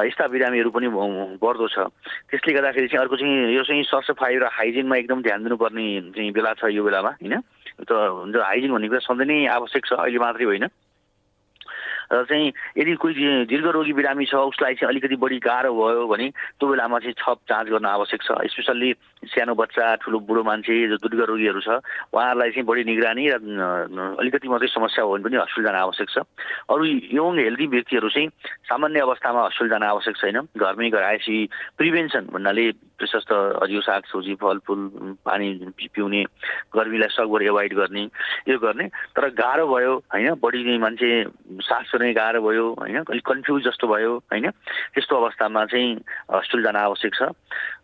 यस्ता 0.05 0.27
बिरामीहरू 0.27 0.69
पनि 0.69 0.87
बढ्दो 1.41 1.67
छ। 1.67 1.77
त्यसले 2.29 2.53
गर्दाखेरि 2.53 2.87
चाहिँ 2.87 3.01
अर्को 3.01 3.15
चाहिँ 3.17 3.53
यो 3.55 3.63
चाहिँ 3.63 3.83
सरसफाइ 3.83 4.35
र 4.37 4.45
हाइजिनमा 4.51 4.95
एकदम 4.97 5.21
ध्यान 5.21 5.43
दिनुपर्ने 5.43 5.85
चाहिँ 6.13 6.31
बेला 6.31 6.53
छ 6.53 6.69
यो 6.69 6.83
बेलामा 6.83 7.11
होइन? 7.17 7.35
त 7.81 7.91
हाइजिन 8.37 8.71
भन्ने 8.71 8.87
कुरा 8.87 8.99
सधैँ 8.99 9.25
नै 9.25 9.37
आवश्यक 9.47 9.85
छ 9.85 9.93
अहिले 9.93 10.19
मात्रै 10.19 10.45
होइन। 10.45 10.65
र 12.07 12.23
चाहिँ 12.23 12.51
यदि 12.77 12.93
कोही 12.95 13.45
दीर्घरोगी 13.51 13.93
बिरामी 13.93 14.25
छ 14.25 14.35
उसलाई 14.47 14.73
चाहिँ 14.79 14.89
अलिकति 14.91 15.15
बढी 15.19 15.37
गाह्रो 15.43 15.71
भयो 15.73 16.07
भने 16.07 16.27
त्यो 16.59 16.67
बेलामा 16.67 16.99
चाहिँ 16.99 17.13
छप 17.19 17.37
जाँच 17.49 17.67
गर्न 17.67 17.85
आवश्यक 17.85 18.21
छ। 18.23 18.31
स्पेसल्ली 18.47 18.93
सानो 19.27 19.53
बच्चा 19.55 19.85
ठुलो 20.01 20.19
बुढो 20.23 20.43
मान्छे 20.43 20.73
जो 20.87 20.95
दीर्घरोगीहरू 21.03 21.61
छ 21.61 21.69
उहाँहरूलाई 22.15 22.49
चाहिँ 22.51 22.65
बढी 22.65 22.83
निगरानी 22.87 23.23
र 23.27 23.35
अलिकति 24.23 24.47
मात्रै 24.47 24.67
समस्या 24.67 25.03
हो 25.03 25.11
भने 25.13 25.23
पनि 25.23 25.35
हस्पिटल 25.35 25.67
जान 25.67 25.75
आवश्यक 25.75 26.09
छ। 26.09 26.17
अरू 26.71 26.83
यङ 26.85 27.35
हेल्दी 27.43 27.65
व्यक्तिहरू 27.67 28.09
चाहिँ 28.09 28.27
सामान्य 28.71 28.99
अवस्थामा 29.03 29.45
हस्पिटल 29.45 29.69
जान 29.69 29.83
आवश्यक 29.83 30.15
छैन। 30.17 30.37
घरमै 30.55 30.89
गराएपछि 30.89 31.37
प्रिभेन्सन 31.77 32.23
भन्नाले 32.31 32.71
प्रशस्त 32.97 33.31
हरियो 33.63 33.81
सागसब्जी 33.81 34.35
फलफुल 34.35 34.81
पानी 35.25 35.47
पिउने 35.95 36.23
गर्मीलाई 36.75 37.09
सकभर 37.13 37.43
एभोइड 37.43 37.73
गर्ने 37.73 38.03
यो 38.49 38.57
गर्ने। 38.59 38.87
तर 39.15 39.29
गाह्रो 39.33 39.67
भयो 39.67 39.93
होइन 40.13 40.33
बढी 40.41 40.77
मान्छे 40.77 41.09
सास 41.61 41.85
फेर्ने 41.91 42.13
गाह्रो 42.13 42.41
भयो 42.41 42.65
होइन 42.79 42.97
अलिक 42.97 43.25
कन्फ्युज 43.25 43.63
जस्तो 43.63 43.87
भयो 43.87 44.13
होइन। 44.31 44.49
त्यस्तो 44.49 45.15
अवस्थामा 45.15 45.65
चाहिँ 45.65 45.93
हस्पिटल 46.33 46.63
जान 46.63 46.75
आवश्यक 46.75 47.13
छ। 47.13 47.21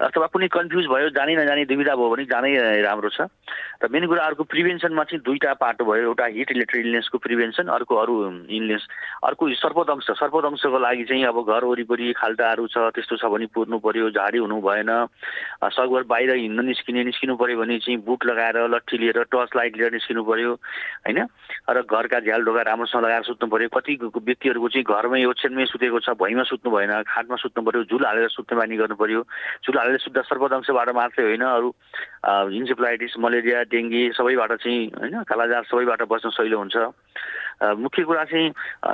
अथवा 0.02 0.28
कुनै 0.34 0.48
कन्फ्युज 0.48 0.86
भयो 0.90 1.10
जानै 1.14 1.36
नजाने 1.36 1.66
दुविधा 1.70 1.94
भयो 1.96 2.10
भने 2.10 2.26
जानै 2.26 2.52
राम्रो 2.82 3.10
छ। 3.10 3.30
र 3.84 3.88
मेन 3.92 4.06
कुरा 4.08 4.24
अर्को 4.24 4.44
प्रिभेन्सनमा 4.50 5.04
चाहिँ 5.04 5.22
दुईवटा 5.22 5.54
पाटो 5.60 5.86
भयो। 5.86 6.10
एउटा 6.10 6.26
हिट 6.34 6.52
रिलेटेड 6.52 6.86
इलनेसको 6.86 7.18
प्रिभेन्सन 7.18 7.68
अर्को 7.68 7.94
अरू 7.96 8.16
इलनेस। 8.50 8.84
अर्को 9.24 9.44
सर्पदंश। 9.54 10.08
सर्पदंशको 10.18 10.80
लागि 10.80 11.04
चाहिँ 11.04 11.24
अब 11.30 11.38
घर 11.44 11.64
वरिपरि 11.64 12.14
खाल्टाहरू 12.18 12.68
छ 12.68 12.90
त्यस्तो 12.96 13.16
छ 13.22 13.26
भने 13.30 13.46
पुर्नु 13.54 13.78
पर्यो 13.80 14.10
झाडी 14.12 14.38
हुनु 14.42 14.58
भएन। 14.62 14.92
सकभर 15.64 16.04
बाहिर 16.10 16.32
हिँड्न 16.42 16.66
निस्किने 16.66 17.04
निस्किनु 17.04 17.36
पऱ्यो 17.38 17.60
भने 17.60 17.78
चाहिँ 17.80 18.00
बुट 18.02 18.26
लगाएर 18.26 18.58
लट्ठी 18.72 18.98
लिएर 18.98 19.24
टर्च 19.30 19.56
लाइट 19.56 19.78
लिएर 19.78 19.92
निस्किनु 19.94 20.24
पऱ्यो 20.24 20.52
होइन? 21.06 21.20
र 21.70 21.82
घरका 21.84 22.20
झ्याल 22.20 22.42
ढोका 22.44 22.62
राम्रोसँग 22.72 23.04
लगाएर 23.04 23.24
सुत्नु 23.24 23.48
पऱ्यो 23.52 23.70
कति 23.70 23.94
व्यक्तिहरूको 24.02 24.68
चाहिँ 24.70 24.86
घरमै 24.88 25.24
ओछ्यानमै 25.26 25.66
सुतेको 25.70 26.00
छ 26.00 26.16
भुइँमा 26.18 26.44
सुत्नु 26.50 26.72
भएन 26.72 26.92
खाटमा 27.04 27.36
सुत्नु 27.36 27.64
पऱ्यो 27.64 27.84
झुल 27.92 28.06
हालेर 28.06 28.30
सुत्ने 28.32 28.58
बानी 28.58 28.78
गर्नु 28.78 28.96
पऱ्यो 28.96 29.22
झुल 29.64 29.78
हालेर 29.84 30.00
सुत्दा 30.00 30.22
सर्पदंशबाट 30.24 30.90
मात्रै 30.96 31.24
होइन 31.28 31.44
अरू 31.44 31.70
इन्सेफ्लाइटिस 32.56 33.20
मलेरिया 33.20 33.64
डेङ्गी 33.68 34.04
सबैबाट 34.16 34.52
चाहिँ 34.64 34.82
होइन 34.96 35.24
कालाजार 35.28 35.64
सबैबाट 35.68 36.02
बस्न 36.08 36.30
सहिलो 36.40 36.58
हुन्छ। 36.58 36.76
मुख्य 37.62 38.04
कुरा 38.04 38.24
चाहिँ 38.26 38.48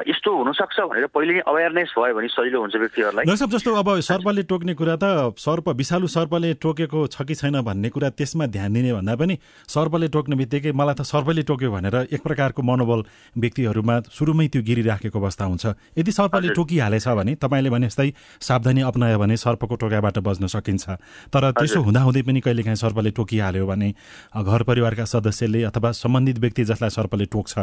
यस्तो 0.08 0.30
हुनसक्छ 0.38 0.78
भनेर 0.80 1.06
पहिले 1.14 1.34
नै 1.34 1.42
अवेरनेस 1.48 1.94
भयो 1.98 2.14
भने 2.16 2.28
सजिलो 2.28 2.60
हुन्छ 2.60 2.76
व्यक्तिहरूलाई। 2.76 3.26
जस्तो 3.26 3.76
अब 3.76 3.90
सर्पले 4.00 4.44
टोक्ने 4.46 4.74
कुरा 4.74 4.96
त 5.02 5.34
सर्प 5.38 5.70
विषालु 5.80 6.08
सर्पले 6.08 6.54
टोकेको 6.62 7.08
छ 7.08 7.22
कि 7.24 7.36
छैन 7.36 7.62
भन्ने 7.62 7.90
कुरा 7.90 8.10
त्यसमा 8.20 8.46
ध्यान 8.46 8.74
दिने 8.74 8.94
भन्दा 8.94 9.16
पनि 9.16 9.36
सर्पले 9.68 10.08
टोक्ने 10.10 10.36
बित्तिकै 10.36 10.72
मलाई 10.72 10.96
त 10.96 11.02
सर्पले 11.04 11.42
टोक्यो 11.44 11.72
भनेर 11.72 11.96
एक 12.14 12.22
प्रकारको 12.22 12.62
मनोबल 12.62 13.00
व्यक्तिहरूमा 13.38 13.96
सुरुमै 14.12 14.48
त्यो 14.48 14.62
गिरिराखेको 14.62 15.18
अवस्था 15.20 15.46
हुन्छ। 15.46 15.66
यदि 15.98 16.12
सर्पले 16.12 16.50
टोकिहालेछ 16.54 17.08
भने 17.20 17.36
तपाईँले 17.42 17.70
भने 17.70 17.88
जस्तै 17.90 18.10
सावधानी 18.42 18.82
अप्नायो 18.86 19.18
भने 19.20 19.38
सर्पको 19.38 19.76
टोकाबाट 19.76 20.18
बच्न 20.20 20.48
सकिन्छ। 20.48 20.86
तर 21.34 21.52
त्यसो 21.58 21.80
हुँदाहुँदै 21.82 22.22
पनि 22.22 22.40
कहिलेकाहीँ 22.42 22.80
सर्पले 22.80 23.12
टोकिहाल्यो 23.18 23.66
भने 23.66 23.90
घर 24.36 24.62
परिवारका 24.64 25.06
सदस्यले 25.06 25.64
अथवा 25.64 25.92
सम्बन्धित 25.92 26.38
व्यक्ति 26.40 26.64
जसलाई 26.66 26.90
सर्पले 26.90 27.26
टोक्छ 27.34 27.54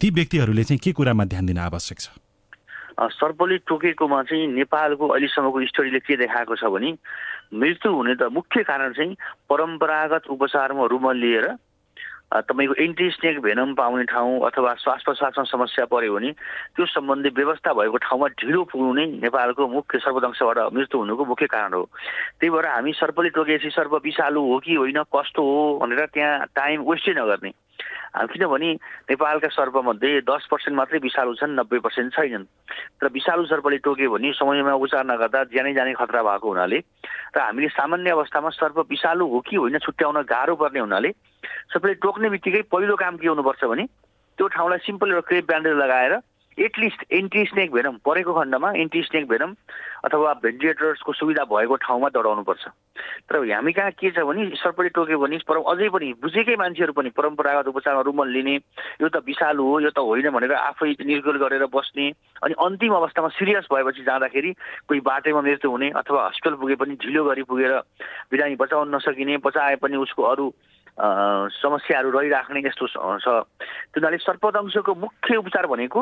ती 0.00 0.10
व्यक्तिहरूले 0.18 0.64
चाहिँ 0.66 0.80
के 0.82 0.92
कुरामा 0.98 1.24
ध्यान 1.30 1.46
दिन 1.46 1.58
आवश्यक 1.62 1.98
छ? 2.00 2.08
सर्पले 3.14 3.56
टोकेकोमा 3.62 4.22
चाहिँ 4.26 4.46
नेपालको 4.58 5.06
अहिलेसम्मको 5.06 5.58
स्टडीले 5.70 5.98
के 6.02 6.16
देखाएको 6.18 6.54
छ 6.58 6.66
भने 6.66 6.90
मृत्यु 7.54 7.92
हुने 7.94 8.14
त 8.18 8.26
मुख्य 8.34 8.62
कारण 8.66 8.92
चाहिँ 8.98 9.14
परम्परागत 9.46 10.26
उपचारमा 10.34 10.86
रुमल 10.90 11.16
लिएर 11.16 11.46
तपाईँको 12.28 12.74
एन्टी 12.84 13.06
स्नेक 13.10 13.38
भेनम 13.40 13.72
पाउने 13.78 14.04
ठाउँ 14.10 14.34
अथवा 14.50 14.74
श्वास 14.82 15.02
प्रश्वासमा 15.06 15.44
समस्या 15.46 15.84
पऱ्यो 15.86 16.14
भने 16.14 16.30
त्यो 16.74 16.86
सम्बन्धी 16.90 17.30
व्यवस्था 17.38 17.72
भएको 17.78 17.96
ठाउँमा 18.04 18.26
ढिलो 18.42 18.64
पुग्नु 18.68 18.92
नै 18.98 19.06
नेपालको 19.22 19.68
मुख्य 19.78 19.98
सर्पदंशबाट 20.02 20.58
मृत्यु 20.74 20.98
हुनुको 20.98 21.24
मुख्य 21.24 21.46
कारण 21.54 21.72
हो। 21.72 21.84
त्यही 22.36 22.50
भएर 22.50 22.66
हामी 22.66 22.92
सर्पले 22.98 23.30
टोकेपछि 23.38 23.70
सर्प 23.78 23.94
विषालु 24.04 24.42
हो 24.42 24.58
कि 24.58 24.74
होइन 24.74 25.00
कस्तो 25.14 25.42
हो 25.46 25.62
भनेर 25.80 26.04
त्यहाँ 26.12 26.52
टाइम 26.52 26.82
वेस्टै 26.90 27.14
नगर्ने। 27.16 27.52
किनभने 28.16 28.72
नेपालका 29.10 29.48
सर्पमध्ये 29.48 30.20
दस 30.24 30.46
पर्सेन्ट 30.50 30.76
मात्रै 30.76 30.98
विषालु 30.98 31.34
छन् 31.34 31.56
नब्बे 31.56 31.78
पर्सेन्ट 31.78 32.14
छैनन्। 32.14 32.44
तर 33.00 33.06
विषालु 33.12 33.44
सर्पले 33.46 33.78
टोक्यो 33.84 34.10
भने 34.10 34.32
समयमा 34.32 34.72
उपचार 34.72 35.04
नगर्दा 35.04 35.44
ज्यानै 35.52 35.72
जाने 35.74 35.92
खतरा 35.94 36.22
भएको 36.22 36.48
हुनाले 36.48 36.78
र 36.78 37.38
हामीले 37.38 37.68
सामान्य 37.68 38.10
अवस्थामा 38.10 38.50
सर्प 38.50 38.78
विषालु 38.90 39.24
हो 39.28 39.40
कि 39.40 39.56
होइन 39.56 39.78
छुट्याउन 39.78 40.22
गाह्रो 40.24 40.54
पर्ने 40.56 40.80
हुनाले 40.80 41.10
सबैले 41.72 41.94
टोक्ने 42.00 42.28
बित्तिकै 42.30 42.62
पहिलो 42.72 42.96
काम 42.96 43.16
के 43.16 43.28
हुनुपर्छ 43.28 43.64
भने 43.64 43.84
त्यो 44.38 44.46
ठाउँलाई 44.48 44.78
सिम्पल 44.78 45.08
एउटा 45.10 45.26
क्रेप 45.28 45.46
ब्यान्डेज 45.46 45.76
लगाएर 45.76 46.12
at least 46.58 47.04
anti 47.12 47.44
snake 47.46 47.72
venom 47.72 47.96
परेको 48.04 48.32
खण्डमा 48.34 48.70
एन्टी 48.76 49.02
स्नेक 49.02 49.28
भेनम 49.28 49.54
अथवा 50.04 50.32
भेन्टिलेटर्सको 50.36 51.12
सुविधा 51.14 51.44
भएको 51.46 51.76
ठाउँमा 51.78 52.08
दौडाउनुपर्छ 52.10 52.66
तर 53.28 53.36
हामी 53.44 53.72
कहाँ 53.72 53.90
के 53.92 54.10
छ 54.10 54.22
भने 54.22 54.46
सर्पले 54.56 54.88
टोक्यो 54.90 55.18
भने 55.18 55.38
पर 55.44 55.56
अझै 55.64 55.88
पनि 55.88 56.12
बुझेकै 56.18 56.56
मान्छेहरू 56.56 56.92
पनि 56.92 57.10
परम्परागत 57.12 57.68
उपचारमा 57.68 58.02
रुमल 58.02 58.28
लिने 58.28 58.54
यो 58.54 59.08
त 59.08 59.22
विषालु 59.24 59.64
हो 59.64 59.80
यो 59.80 59.90
त 59.90 59.98
होइन 60.00 60.30
भनेर 60.30 60.52
आफै 60.54 60.94
निर्गुल 61.02 61.38
गरेर 61.38 61.66
बस्ने 61.68 62.06
अनि 62.42 62.54
अन्तिम 62.60 62.94
अवस्थामा 62.94 63.28
सिरियस 63.34 63.68
भएपछि 63.68 64.02
जाँदाखेरि 64.04 64.52
कोही 64.88 65.00
बाटैमा 65.02 65.40
मृत्यु 65.42 65.70
हुने 65.70 65.90
अथवा 65.96 66.26
हस्पिटल 66.26 66.56
पुगे 66.56 66.74
पनि 66.76 66.94
ढिलो 67.00 67.24
गरी 67.24 67.42
पुगेर 67.44 67.78
बिरामी 68.30 68.56
बचाउन 68.56 68.94
नसकिने 68.94 69.36
बचाए 69.40 69.76
पनि 69.78 69.96
उसको 69.98 70.22
अरू 70.26 70.52
समस्याहरू 70.98 72.10
रहिराख्ने 72.10 72.60
यस्तो 72.60 72.86
छ 72.86 72.96
त्यो 73.18 73.34
हुनाले 73.96 74.16
सर्पदंशको 74.20 74.94
मुख्य 74.96 75.36
उपचार 75.38 75.66
भनेको 75.66 76.00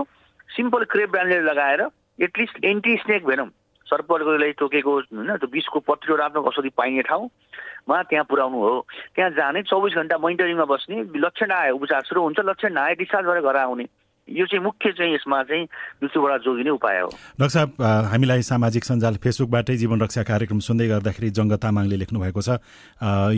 सिम्पल 0.51 0.85
क्रेप 0.91 1.11
ब्यान्डेज 1.11 1.45
लगाएर 1.45 1.81
at least 2.23 2.65
anti 2.65 2.97
snake 2.97 3.27
venom. 3.27 3.51
सर्पले 3.87 4.51
टोकेको 4.59 4.93
होइन 4.93 5.37
त्यो 5.37 5.49
बिसको 5.49 5.81
पत्रियो 5.87 6.17
राम्रो 6.17 6.43
औषधि 6.43 6.71
पाइने 6.77 7.03
ठाउँमा 7.07 8.03
त्यहाँ 8.03 8.25
पुऱ्याउनु 8.31 8.59
हो। 8.59 8.75
त्यहाँ 9.15 9.31
जाने 9.31 9.63
चौबिस 9.63 9.95
घन्टा 9.95 10.17
मोनिटरिङमा 10.19 10.65
बस्ने 10.67 10.97
लक्षण 11.15 11.51
आयो 11.53 11.75
उपचार 11.77 12.03
सुरु 12.09 12.23
हुन्छ 12.23 12.39
लक्षण 12.51 12.73
नआए 12.75 12.95
डिस्चार्ज 12.99 13.27
गरेर 13.27 13.43
घर 13.47 13.57
आउने। 13.57 13.87
यो 14.29 14.47
चाहिँ 14.47 14.63
मुख्य 14.65 14.91
चाहिँ 14.99 15.15
यसमा 15.15 15.43
चाहिँ 15.47 15.65
मृत्युबाट 16.03 16.41
जोगिने 16.43 16.71
उपाय 16.71 16.99
हो। 17.01 17.09
डाक्टर 17.39 17.49
साहब 17.49 17.71
हामीलाई 18.11 18.43
सामाजिक 18.43 18.85
सञ्जाल 18.85 19.17
फेसबुकबाटै 19.23 19.77
जीवन 19.79 20.01
रक्षा 20.03 20.23
कार्यक्रम 20.27 20.59
सुन्दै 20.67 20.87
गर्दाखेरि 20.89 21.31
जङ्ग 21.31 21.53
तामाङले 21.63 21.97
लेख्नु 22.03 22.19
भएको 22.21 22.43
छ 22.43 22.59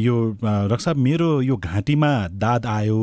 यो 0.00 0.16
डाक्टर 0.40 0.94
मेरो 0.96 1.28
यो 1.44 1.56
घाँटीमा 1.60 2.12
दाद 2.40 2.66
आयो 2.66 3.00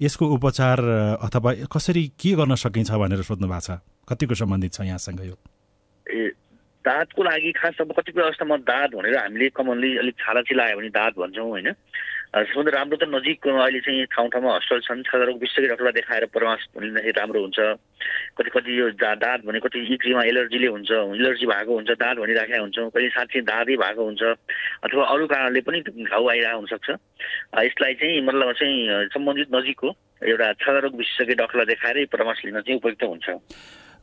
यसको 0.00 0.26
उपचार 0.26 0.78
अथवा 1.22 1.52
कसरी 1.66 2.04
के 2.20 2.32
गर्न 2.38 2.54
सकिन्छ 2.54 2.90
भनेर 2.92 3.22
सोध्नु 3.22 3.48
भएको 3.48 3.60
छ? 3.60 3.70
कतिको 4.08 4.34
सम्बन्धित 4.34 4.72
छ 4.72 4.80
यहाँसँग 4.80 5.20
यो? 5.26 5.36
ए 6.06 6.30
दाँतको 6.84 7.22
लागि 7.22 7.52
खास 7.52 7.80
अब 7.80 7.92
कतिपय 7.92 8.22
अवस्थामा 8.22 8.56
दाँत 8.56 8.90
भनेर 8.94 9.16
हामीले 9.18 9.48
कमनली 9.50 9.90
अलिक 9.98 10.14
छाला 10.14 10.40
चिलायो 10.42 10.76
भने 10.78 10.88
दाँत 10.88 11.14
भन्छौँ 11.18 11.48
होइन। 11.50 11.68
सबभन्दा 12.28 12.70
राम्रो 12.76 12.96
त 13.00 13.08
नजिक 13.08 13.46
अहिले 13.48 13.80
चाहिँ 13.80 14.04
ठाउँ 14.12 14.28
ठाउँमा 14.28 14.54
हस्पिटल 14.60 14.80
छन् 14.84 15.02
छालारोग 15.08 15.40
विशेषज्ञ 15.40 15.68
डक्टरलाई 15.72 15.92
देखाएर 15.96 16.24
परामर्श 16.28 16.64
लिँदाखेरि 16.76 17.16
राम्रो 17.16 17.40
हुन्छ। 17.40 17.58
कति 18.36 18.50
कति 18.52 18.70
यो 18.78 18.88
दाँत 19.00 19.48
भने 19.48 19.58
कति 19.64 19.78
इक्रीमा 19.96 20.22
एलर्जीले 20.28 20.68
हुन्छ 20.68 20.90
एलर्जी 20.92 21.46
भएको 21.48 21.72
हुन्छ 21.72 21.90
दाँत 21.96 22.16
भनिराखेका 22.20 22.60
हुन्छौँ 22.60 22.88
कहिले 22.92 23.08
साँच्चै 23.16 23.40
दाँतै 23.48 23.76
भएको 23.80 24.04
हुन्छ 24.04 24.22
अथवा 24.84 25.04
अरू 25.08 25.26
कारणले 25.32 25.60
पनि 25.64 25.80
घाउ 26.04 26.28
आइरहेको 26.28 26.58
हुनसक्छ 26.60 26.88
यसलाई 27.64 27.94
चाहिँ 27.96 28.20
मतलब 28.28 28.52
चाहिँ 28.60 29.08
सम्बन्धित 29.16 29.48
नजिकको 29.56 29.88
एउटा 30.28 30.52
छालारोग 30.60 31.00
विशेषज्ञ 31.00 31.34
डक्टरलाई 31.40 31.66
देखाएरै 31.72 32.04
परामर्श 32.12 32.44
लिन 32.44 32.60
चाहिँ 32.60 32.76
उपयुक्त 32.76 33.02
हुन्छ। 33.08 33.28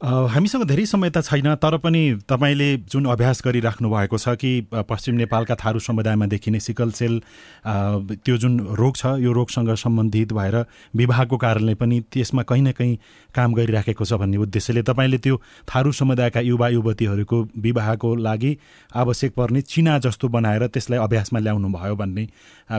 हामीसँग 0.04 0.64
धेरै 0.68 0.86
समय 0.86 1.10
त 1.10 1.22
छैन 1.24 1.56
तर 1.56 1.78
पनि 1.78 2.20
तपाईँले 2.28 2.68
जुन 2.92 3.06
अभ्यास 3.08 3.42
गरिराख्नु 3.46 3.90
भएको 3.90 4.18
छ 4.18 4.36
कि 4.36 4.52
पश्चिम 4.72 5.16
नेपालका 5.16 5.56
थारू 5.56 5.80
समुदायमा 5.80 6.26
देखिने 6.28 6.60
सिकल 6.60 6.92
सेल 6.92 7.22
त्यो 7.66 8.38
जुन 8.38 8.60
रोग 8.76 8.96
छ 8.96 9.06
यो 9.24 9.32
रोगसँग 9.32 9.74
सम्बन्धित 9.74 10.34
भएर 10.34 10.56
विवाहको 10.96 11.38
कारणले 11.38 11.76
पनि 11.80 12.00
त्यसमा 12.12 12.44
कहीँ 12.44 12.62
न 12.62 12.72
कहीँ 12.72 12.98
काम 13.36 13.54
गरिराखेको 13.54 14.06
छ 14.06 14.14
भन्ने 14.20 14.38
उद्देश्यले 14.38 14.84
तपाईँले 14.84 15.18
त्यो 15.18 15.42
थारू 15.64 15.92
समुदायका 15.92 16.40
युवा 16.44 16.68
युवतीहरूको 16.76 17.42
विवाहको 17.56 18.16
लागि 18.20 18.58
आवश्यक 18.92 19.34
पर्ने 19.34 19.62
चिना 19.64 19.98
जस्तो 20.04 20.28
बनाएर 20.28 20.68
त्यसलाई 20.76 21.00
अभ्यासमा 21.00 21.40
ल्याउनु 21.40 21.70
भयो 21.72 21.96
भन्ने 21.96 22.28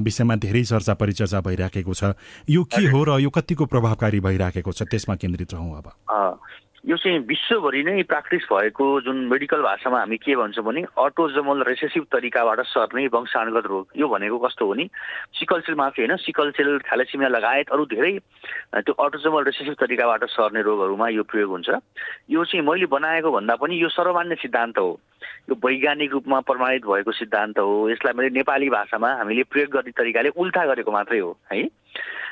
विषयमा 0.04 0.36
धेरै 0.36 0.64
चर्चा 0.64 0.94
परिचर्चा 0.94 1.40
भइराखेको 1.40 1.94
छ। 1.94 2.12
यो 2.50 2.62
के 2.64 2.86
हो 2.92 3.02
र 3.04 3.18
यो 3.24 3.30
कतिको 3.30 3.64
प्रभावकारी 3.66 4.20
भइराखेको 4.20 4.72
छ 4.72 4.82
त्यसमा 4.84 5.14
केन्द्रित 5.16 5.54
रहँ 5.54 5.76
अब। 5.80 5.92
यो 6.86 6.96
चाहिँ 6.96 7.18
विश्वभरि 7.18 7.82
नै 7.82 8.02
प्र्याक्टिस 8.06 8.42
भएको 8.46 8.84
जुन 9.00 9.16
मेडिकल 9.26 9.62
भाषामा 9.62 9.98
हामी 9.98 10.16
के 10.16 10.36
भन्छौँ 10.36 10.64
भने 10.64 10.82
अटोजमल 10.94 11.62
रेसेसिभ 11.66 12.04
तरिकाबाट 12.14 12.60
सर्ने 12.62 13.06
वंशानुगत 13.10 13.66
रोग। 13.66 13.86
यो 13.98 14.06
भनेको 14.06 14.38
कस्तो 14.38 14.66
हो 14.66 14.74
नि? 14.74 14.86
सिकल 15.34 15.60
सेल 15.66 15.74
मात्रै 15.74 16.06
होइन? 16.06 16.16
सिकल 16.22 16.50
सेल 16.54 16.78
थ्यालेसिमिया 16.86 17.28
लगायत 17.28 17.70
अरू 17.74 17.84
धेरै 17.90 18.12
त्यो 18.78 18.94
अटोजमल 18.94 19.44
रेसेसिभ 19.44 19.74
तरिकाबाट 19.82 20.24
सर्ने 20.30 20.62
रोगहरूमा 20.62 21.08
यो 21.08 21.22
प्रयोग 21.26 21.50
हुन्छ। 21.50 21.68
यो 22.30 22.44
चाहिँ 22.44 22.62
मैले 22.62 22.86
बनाएको 22.86 23.30
भन्दा 23.34 23.54
पनि 23.58 23.82
यो 23.82 23.88
सर्वमान्य 23.90 24.34
सिद्धान्त 24.46 24.78
हो। 24.78 24.90
यो 25.50 25.54
वैज्ञानिक 25.58 26.12
रूपमा 26.12 26.40
प्रमाणित 26.46 26.86
भएको 26.86 27.12
सिद्धान्त 27.12 27.58
हो। 27.58 27.90
यसलाई 27.90 28.14
मैले 28.14 28.30
नेपाली 28.30 28.70
भाषामा 28.70 29.10
हामीले 29.10 29.42
प्रयोग 29.50 29.70
गर्ने 29.74 29.90
तरिकाले 29.90 30.28
उल्था 30.38 30.66
गरेको 30.66 30.92
मात्रै 30.92 31.18
हो 31.18 31.36
है? 31.52 31.66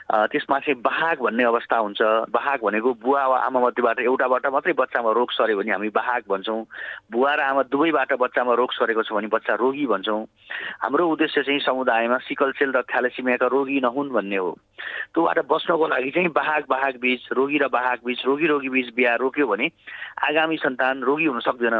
त्यसमा 0.04 0.58
चाहिँ 0.58 0.80
बाहाग 0.84 1.18
भन्ने 1.24 1.44
अवस्था 1.44 1.76
हुन्छ। 1.76 2.00
बाहाग 2.28 2.58
भनेको 2.60 2.92
बुवा 3.00 3.24
वा 3.26 3.38
आमा 3.48 3.60
मध्येबाट 3.60 3.98
एउटाबाट 4.04 4.46
मात्रै 4.52 4.72
बच्चामा 4.76 5.10
रोग 5.16 5.30
सर्यो 5.32 5.56
भने 5.58 5.72
हामी 5.72 5.88
बाहाग 5.88 6.22
भन्छौँ। 6.28 6.60
बुवा 7.08 7.32
र 7.34 7.40
आमा 7.40 7.62
दुवैबाट 7.72 8.12
बच्चामा 8.20 8.52
रोग 8.54 8.70
सरेको 8.72 9.02
छ 9.02 9.12
भने 9.16 9.32
बच्चा 9.32 9.54
रोगी 9.56 9.86
भन्छौँ। 9.86 10.20
हाम्रो 10.84 11.08
उद्देश्य 11.08 11.42
चाहिँ 11.42 11.60
समुदायमा 11.64 12.18
सिकल 12.28 12.52
सेल 12.52 12.70
र 12.76 12.82
थ्यालेसिमियाका 12.84 13.46
रोगी 13.48 13.80
नहुन् 13.80 14.12
भन्ने 14.12 14.36
हो। 14.36 14.50
त्योबाट 15.14 15.38
बस्नको 15.48 15.86
लागि 15.88 16.10
चाहिँ 16.10 16.28
बाहाग 16.36 16.64
बाहाग 16.68 16.94
बिच 17.00 17.32
रोगी 17.32 17.58
र 17.58 17.68
बाहाग 17.72 17.98
बिच 18.04 18.20
रोगी 18.26 18.46
रोगी 18.46 18.68
बिच 18.68 18.88
बिहा 18.94 19.14
रोक्यो 19.16 19.46
भने 19.46 19.66
आगामी 20.28 20.56
सन्तान 20.60 21.00
रोगी 21.00 21.24
हुन 21.32 21.40
सक्दैन। 21.40 21.74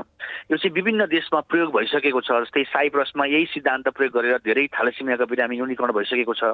यो 0.48 0.56
चाहिँ 0.56 0.72
विभिन्न 0.72 1.06
देशमा 1.12 1.40
प्रयोग 1.44 1.76
भइसकेको 1.76 2.20
छ। 2.24 2.30
जस्तै 2.48 2.64
साइप्रसमा 2.72 3.24
यही 3.26 3.46
सिद्धान्त 3.52 3.88
प्रयोग 3.92 4.12
गरेर 4.16 4.40
धेरै 4.40 4.66
थ्यालेसिमियाका 4.72 5.24
बिरामी 5.28 5.56
न्यूनीकरण 5.56 5.92
भइसकेको 5.92 6.34
छ। 6.34 6.44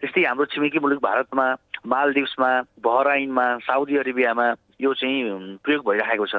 त्यस्तै 0.00 0.24
हाम्रो 0.24 0.44
छिमेकी 0.48 0.78
मुलुक 0.78 1.01
भारतमा 1.02 1.46
मालदिप्समा 1.86 2.50
बहराइनमा 2.82 3.46
साउदी 3.66 3.96
अरेबियामा 3.98 4.46
यो 4.80 4.92
चाहिँ 4.94 5.58
प्रयोग 5.64 5.82
भइराखेको 5.88 6.26
छ। 6.26 6.34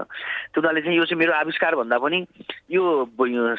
त्यो 0.51 0.61
हुनाले 0.61 0.81
चाहिँ 0.81 0.97
यो 0.97 1.05
चाहिँ 1.05 1.19
मेरो 1.19 1.33
आविष्कार 1.33 1.75
भन्दा 1.75 1.97
पनि 1.99 2.25
यो 2.71 2.83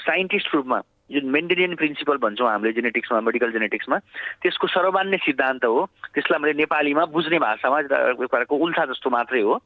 साइन्टिस्ट 0.00 0.54
रूपमा 0.54 0.80
जुन 1.12 1.24
मेन्टेनियन 1.28 1.74
प्रिन्सिपल 1.76 2.16
भन्छौँ 2.16 2.48
हामीले 2.48 2.72
जेनेटिक्समा 2.72 3.20
मेडिकल 3.20 3.52
जेनेटिक्समा 3.52 3.96
त्यसको 4.40 4.66
सर्वमान्य 4.72 5.16
सिद्धान्त 5.20 5.64
हो। 5.64 5.84
त्यसलाई 6.16 6.40
मैले 6.40 6.52
नेपालीमा 6.64 7.04
बुझ्ने 7.12 7.38
भाषामा 7.38 7.80
एक 7.80 8.16
प्रकारको 8.18 8.56
उल्था 8.56 8.84
जस्तो 8.88 9.10
मात्रै 9.10 9.40
हो। 9.44 9.60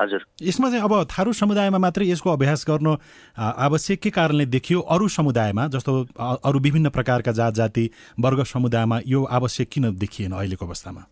हजुर। 0.00 0.24
यसमा 0.42 0.70
चाहिँ 0.70 0.84
अब 0.84 1.04
थारू 1.10 1.32
समुदायमा 1.32 1.78
मात्रै 1.78 2.06
यसको 2.06 2.30
अभ्यास 2.30 2.64
गर्नु 2.68 2.96
आवश्यक 3.36 4.00
के 4.00 4.10
कारणले 4.10 4.46
देखियो? 4.46 4.80
अरू 4.80 5.08
समुदायमा 5.08 5.66
जस्तो 5.74 5.92
अरू 6.18 6.58
विभिन्न 6.58 6.88
प्रकारका 6.90 7.32
जात 7.32 7.54
जाति 7.54 7.90
वर्ग 8.20 8.44
समुदायमा 8.46 9.00
यो 9.06 9.24
आवश्यक 9.24 9.68
किन 9.68 9.96
देखिएन 9.98 10.32
अहिलेको 10.32 10.66
अवस्थामा? 10.66 11.02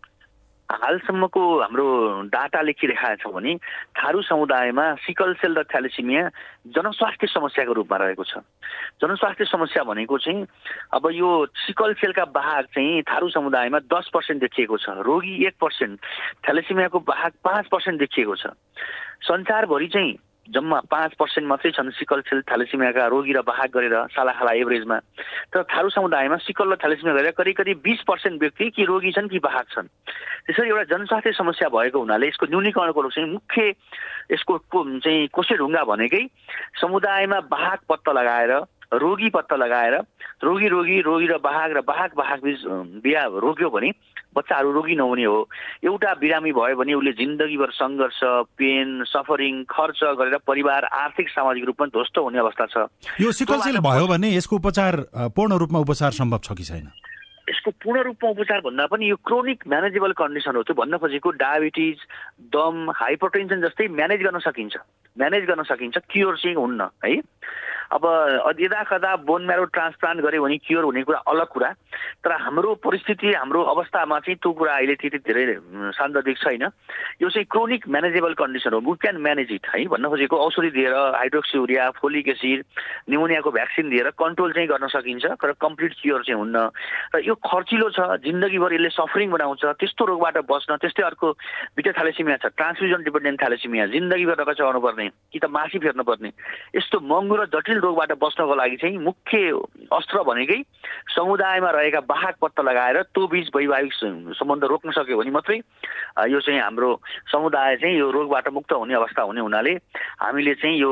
हालसम्मको 0.67 1.41
हाम्रो 1.61 1.87
डाटा 2.27 2.61
लेखिरहेका 2.61 3.15
छौँ 3.23 3.31
भने 3.33 3.55
थारू 3.95 4.21
समुदायमा 4.21 4.85
सिकल 4.99 5.33
सेल 5.39 5.55
र 5.55 5.63
थ्यालेसिमिया 5.63 6.23
जनस्वास्थ्य 6.75 7.27
समस्याको 7.27 7.73
रूपमा 7.73 7.97
रहेको 7.97 8.23
छ। 8.23 8.43
जनस्वास्थ्य 8.99 9.45
समस्या 9.45 9.83
भनेको 9.87 10.17
चाहिँ 10.17 10.45
अब 10.91 11.07
यो 11.15 11.29
सिकल 11.55 11.93
सेलका 12.03 12.25
बाहक 12.35 12.65
चाहिँ 12.75 13.01
थारू 13.07 13.29
समुदायमा 13.31 13.79
दस 13.87 14.11
पर्सेन्ट 14.13 14.41
देखिएको 14.41 14.77
छ। 14.77 14.89
रोगी 15.07 15.47
एक 15.47 15.55
पर्सेन्ट 15.55 15.99
थ्यालेसिमियाको 16.43 16.99
बाहक 16.99 17.33
पाँच 17.43 17.65
पर्सेन्ट 17.71 17.99
देखिएको 17.99 18.35
छ। 18.35 18.51
संसारभरि 19.23 19.87
चाहिँ 19.87 20.13
जम्मा 20.49 20.79
पाँच 20.91 21.13
पर्सेन्ट 21.19 21.47
मात्रै 21.47 21.71
छन् 21.71 21.91
सिकल 21.91 22.21
सेल 22.21 22.41
थ्यालेसिमियाका 22.41 23.05
रोगी 23.07 23.33
र 23.33 23.41
बाहक 23.41 23.69
गरेर 23.71 23.95
सालाखाला 24.15 24.51
एभरेजमा। 24.51 24.97
तर 25.53 25.63
थारू 25.63 25.89
समुदायमा 25.89 26.37
सिकल 26.37 26.71
र 26.71 26.75
थ्यालेसिमिया 26.75 27.15
गरेर 27.15 27.31
करिब 27.31 27.55
करिब 27.55 27.77
बिस 27.83 28.01
पर्सेन्ट 28.07 28.39
व्यक्ति 28.39 28.69
कि 28.69 28.83
रोगी 28.83 29.11
छन् 29.11 29.27
कि 29.27 29.39
बाहक 29.39 29.67
छन्। 29.69 29.87
त्यसरी 30.47 30.69
एउटा 30.69 30.83
जनस्वास्थ्य 30.83 31.31
समस्या 31.31 31.69
भएको 31.69 31.99
हुनाले 31.99 32.27
यसको 32.27 32.45
न्यूनीकरणको 32.45 33.09
चाहिँ 33.09 33.29
मुख्य 33.31 33.61
यसको 34.31 34.55
चाहिँ 35.03 35.27
कोसे 35.27 35.55
ढुङ्गा 35.57 35.83
भनेकै 35.83 36.23
समुदायमा 36.81 37.39
बाहक 37.51 37.79
पत्ता 37.89 38.11
लगाएर 38.11 38.53
रोगी 38.93 39.29
पत्ता 39.29 39.55
लगाएर 39.55 39.95
रोगी 40.43 40.67
रोगी 40.67 41.01
रोगी 41.01 41.27
र 41.27 41.37
बाहक 41.43 41.71
र 41.77 41.81
बाहक 41.81 42.11
बाहक 42.15 42.39
बिच 42.43 42.59
बिहा 43.03 43.23
रोक्यो 43.43 43.69
भने 43.69 43.91
बच्चाहरू 44.35 44.71
रोगी 44.71 44.95
नहुने 44.95 45.23
हो। 45.23 45.49
एउटा 45.83 46.13
बिरामी 46.21 46.51
भयो 46.53 46.75
भने 46.77 46.93
उसले 46.93 47.11
जिन्दगीभर 47.19 47.71
सङ्घर्ष 47.73 48.19
पेन 48.55 49.03
सफरिङ 49.09 49.63
खर्च 49.65 49.99
गरेर 50.19 50.37
परिवार 50.47 50.85
आर्थिक 50.85 51.29
सामाजिक 51.29 51.65
रूपमा 51.65 51.87
ध्वस्त 51.87 52.17
हुने 52.17 52.39
अवस्था 52.39 52.65
छ। 52.65 52.75
यो 53.21 53.31
सिकल 53.31 53.79
भयो 53.81 54.07
भने। 54.07 54.29
यसको 54.35 54.55
उपचार 54.55 54.93
पूर्ण 55.35 55.57
रूपमा 55.57 55.79
उपचार 55.79 56.11
सम्भव 56.21 56.39
छ 56.45 56.53
कि 56.53 56.63
छैन? 56.63 56.87
यसको 57.49 57.71
पूर्ण 57.81 58.03
रूपमा 58.03 58.29
उपचार 58.29 58.59
भन्दा 58.61 58.85
पनि 58.91 59.09
यो 59.09 59.15
क्रोनिक 59.25 59.63
म्यानेजेबल 59.67 60.11
कन्डिसन 60.19 60.55
हो। 60.55 60.63
त्यो 60.63 60.75
भन्न 60.75 60.97
खोजेको 61.01 61.29
डायबिटिज 61.41 61.97
दम 62.53 62.91
हाइपरटेन्सन 62.93 63.61
जस्तै 63.65 63.87
म्यानेज 63.87 64.21
गर्न 64.21 64.39
सकिन्छ। 64.45 64.75
म्यानेज 65.17 65.43
गर्न 65.49 65.63
सकिन्छ 65.65 65.97
क्योर 65.97 66.37
चाहिँ 66.37 66.55
हुन्न 66.55 66.89
है? 67.05 67.15
अब 67.87 68.03
यदा 68.59 68.83
कदा 68.83 69.15
बोन 69.23 69.45
म्यारो 69.45 69.65
ट्रान्सप्लान्ट 69.71 70.21
गऱ्यो 70.21 70.43
भने 70.43 70.57
क्योर 70.57 70.83
हुने 70.83 71.03
कुरा 71.07 71.19
अलग 71.31 71.47
कुरा। 71.47 71.69
तर 72.23 72.31
हाम्रो 72.31 72.73
परिस्थिति 72.83 73.33
हाम्रो 73.33 73.61
अवस्थामा 73.63 74.19
चाहिँ 74.19 74.37
त्यो 74.43 74.51
कुरा 74.51 74.73
अहिले 74.75 74.95
त्यति 74.95 75.17
धेरै 75.23 75.45
सान्दर्भिक 75.95 76.37
छैन। 76.37 76.63
यो 77.21 77.29
चाहिँ 77.29 77.45
क्रोनिक 77.47 77.87
म्यानेजेबल 77.87 78.33
कन्डिसन 78.35 78.73
हो। 78.73 78.79
वी 78.83 78.93
क्यान 79.01 79.17
म्यानेज 79.23 79.51
इट 79.51 79.65
है 79.71 79.85
भन्न 79.87 80.09
खोजेको 80.09 80.35
औषधि 80.35 80.69
दिएर 80.75 80.93
हाइड्रोक्सियुरिया 81.15 81.89
फोलिक 81.97 82.27
एसिड 82.27 82.63
निमोनियाको 83.09 83.51
भ्याक्सिन 83.51 83.89
दिएर 83.89 84.09
कन्ट्रोल 84.19 84.51
चाहिँ 84.53 84.67
गर्न 84.67 84.87
सकिन्छ 84.91 85.25
तर 85.39 85.51
कम्प्लिट 85.61 85.93
क्योर 86.01 86.23
चाहिँ 86.27 86.39
हुन्न। 86.39 86.57
र 87.15 87.23
यो 87.23 87.35
खर्चिलो 87.39 87.89
छ 87.95 87.99
जिन्दगीभर 88.19 88.73
यसले 88.73 88.89
सफरिङ 88.99 89.29
बनाउँछ 89.31 89.63
त्यस्तो 89.79 90.05
रोगबाट 90.05 90.37
बस्न 90.51 90.75
त्यस्तै 90.83 91.03
अर्को 91.03 91.27
बिटा 91.77 91.91
थ्यालेसिमिया 91.95 92.37
छ 92.37 92.45
ट्रान्सफ्युजन 92.51 93.03
डिपेन्डेन्ट 93.03 93.39
थ्यालेसिमिया 93.39 93.85
जिन्दगीभर 93.95 94.35
रगत 94.43 94.61
पर्ने 94.77 95.07
कि 95.31 95.39
त 95.39 95.45
मासी 95.47 95.79
फेर्नु 95.79 96.03
पर्ने 96.03 96.29
यस्तो 96.75 96.99
महँगो 96.99 97.35
र 97.35 97.45
जटिल 97.53 97.76
जटिल 97.77 97.85
रोगबाट 97.85 98.11
बस्नको 98.17 98.55
लागि 98.55 98.75
चाहिँ 98.77 98.97
मुख्य 98.97 99.37
अस्त्र 99.93 100.23
भनेकै 100.23 100.61
समुदायमा 101.15 101.69
रहेका 101.69 101.99
बाहक 102.09 102.35
पत्ता 102.41 102.63
लगाएर 102.63 103.01
त्यो 103.13 103.27
बिच 103.27 103.49
वैवाहिक 103.55 103.93
सम्बन्ध 104.33 104.63
रोक्न 104.65 104.91
सक्यो 104.91 105.17
भने 105.17 105.31
मात्रै 105.31 105.57
यो 106.29 106.39
चाहिँ 106.41 106.59
हाम्रो 106.59 106.89
समुदाय 107.31 107.75
चाहिँ 107.77 107.97
यो 107.97 108.09
रोगबाट 108.11 108.49
मुक्त 108.53 108.71
हुने 108.73 108.93
अवस्था 108.93 109.21
हुने 109.21 109.41
हुनाले 109.41 109.73
हामीले 110.21 110.53
चाहिँ 110.55 110.77
यो 110.77 110.91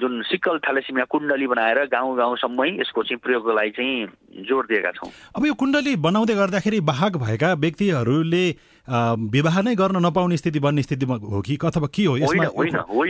जुन 0.00 0.22
सिक्कल 0.26 0.58
थ्यालेसिमिया 0.58 1.04
कुण्डली 1.12 1.46
बनाएर 1.46 1.78
गाउँ 1.92 2.16
गाउँसम्मै 2.16 2.68
यसको 2.80 3.02
चाहिँ 3.02 3.20
प्रयोगको 3.20 3.52
लागि 3.52 3.70
चाहिँ 3.76 4.44
जोड 4.48 4.66
दिएका 4.66 4.90
छौँ। 4.96 5.10
अब 5.36 5.46
यो 5.46 5.54
कुण्डली 5.54 5.96
बनाउँदै 6.02 6.34
गर्दाखेरि 6.34 6.80
बाहक 6.80 7.16
भएका 7.22 7.52
व्यक्तिहरूले 7.54 8.44
विवाह 8.88 9.60
नै 9.62 9.74
गर्न 9.74 9.96
नपाउने 10.06 10.36
स्थिति 10.36 10.60
बन्ने 10.60 10.82
स्थितिमा 10.82 11.14
हो 11.14 11.40
कि? 11.40 11.56
अथवा 11.56 11.86
के 11.94 12.04
हो? 12.04 12.16
यसमा 12.18 12.46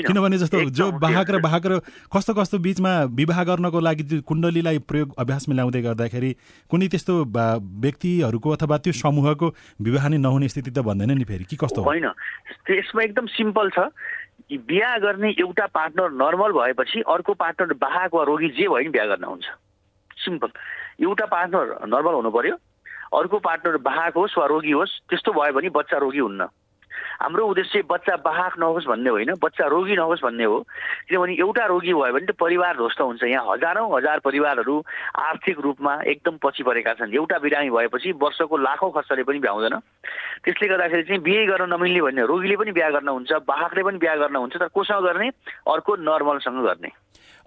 किनभने 0.04 0.38
जस्तो 0.38 0.70
जो 0.70 0.90
बाहक 1.00 1.30
र 1.30 1.40
बाहक 1.40 1.66
र 1.66 1.78
कस्तो 2.12 2.34
कस्तो 2.34 2.58
बिचमा 2.58 2.92
विवाह 3.16 3.44
गर्नको 3.44 3.80
लागि 3.80 4.20
कुण्डलीलाई 4.20 4.78
प्रयोग 4.84 5.14
अभ्यासमा 5.18 5.54
ल्याउँदै 5.54 5.82
गर्दाखेरि 5.82 6.30
कुनै 6.68 6.88
त्यस्तो 6.88 7.14
व्यक्तिहरूको 7.24 8.48
अथवा 8.50 8.78
त्यो 8.78 8.92
समूहको 8.92 9.46
विवाह 9.80 10.08
नै 10.08 10.18
नहुने 10.20 10.48
स्थिति 10.48 10.70
त 10.70 10.78
भन्दैन 10.84 11.16
नि 11.18 11.24
फेरि। 11.24 11.44
कि 11.44 11.56
कस्तो 11.56 11.82
होइन। 11.82 12.08
त्यसमा 12.68 13.02
एकदम 13.02 13.26
सिम्पल 13.32 13.70
छ। 13.70 13.88
बिहा 14.52 14.98
गर्ने 14.98 15.30
एउटा 15.40 15.66
पार्टनर 15.72 16.12
नर्मल 16.12 16.52
भएपछि 16.52 17.00
अर्को 17.08 17.32
पार्टनर 17.34 17.72
बाहक 17.80 18.14
वा 18.14 18.22
रोगी 18.28 18.48
जे 18.60 18.68
भयो 18.68 18.84
नि 18.84 18.92
बिहा 18.92 19.06
गर्न 19.16 19.24
हुन्छ। 19.24 19.46
सिम्पल। 20.20 20.48
एउटा 21.00 21.26
पार्टनर 21.26 21.88
नर्मल 21.88 22.14
हुनु 22.20 22.30
पर्यो। 22.30 22.56
अर्को 23.12 23.38
पार्टनर 23.38 23.76
बाहक 23.84 24.14
होस् 24.16 24.38
वा 24.38 24.46
रोगी 24.46 24.70
होस् 24.72 24.98
त्यस्तो 25.08 25.32
भयो 25.32 25.52
भने 25.52 25.68
बच्चा 25.70 25.98
रोगी 25.98 26.18
हुन्न। 26.18 26.48
हाम्रो 27.22 27.46
उद्देश्य 27.46 27.82
बच्चा 27.86 28.16
बाहक 28.24 28.58
नहोस् 28.58 28.86
भन्ने 28.86 29.10
होइन 29.10 29.32
बच्चा 29.38 29.66
रोगी 29.68 29.94
नहोस् 29.96 30.22
भन्ने 30.22 30.44
हो। 30.44 30.58
किनभने 31.08 31.34
एउटा 31.38 31.64
रोगी 31.66 31.92
भयो 31.94 32.12
भने 32.12 32.26
त 32.26 32.34
परिवार 32.34 32.76
ध्वस्त 32.76 33.00
हुन्छ। 33.00 33.22
यहाँ 33.22 33.46
हजारौँ 33.48 33.86
हजार 33.94 34.18
परिवारहरू 34.26 34.74
आर्थिक 35.14 35.60
रूपमा 35.60 35.94
एकदम 36.02 36.36
पछि 36.42 36.62
परेका 36.62 36.92
छन्। 36.98 37.14
एउटा 37.14 37.38
बिरामी 37.38 37.70
भएपछि 37.70 38.12
वर्षको 38.18 38.56
लाखौँ 38.56 38.90
खर्चले 38.90 39.22
पनि 39.22 39.38
भ्याउँदैन 39.38 39.76
त्यसले 40.44 40.68
गर्दाखेरि 40.68 41.02
चाहिँ 41.02 41.22
बिहे 41.22 41.46
गर्न 41.46 41.72
नमिल्ने 41.72 42.00
भन्ने 42.02 42.26
रोगीले 42.26 42.56
पनि 42.56 42.72
बिहा 42.72 42.90
गर्न 42.90 43.08
हुन्छ 43.08 43.32
बाहकले 43.46 43.82
पनि 43.82 43.98
बिहा 44.02 44.16
गर्न 44.16 44.36
हुन्छ 44.36 44.56
तर 44.56 44.68
कोसँग 44.74 45.04
गर्ने 45.06 45.28
अर्को 45.70 45.96
नर्मलसँग 46.02 46.58
गर्ने। 46.64 46.90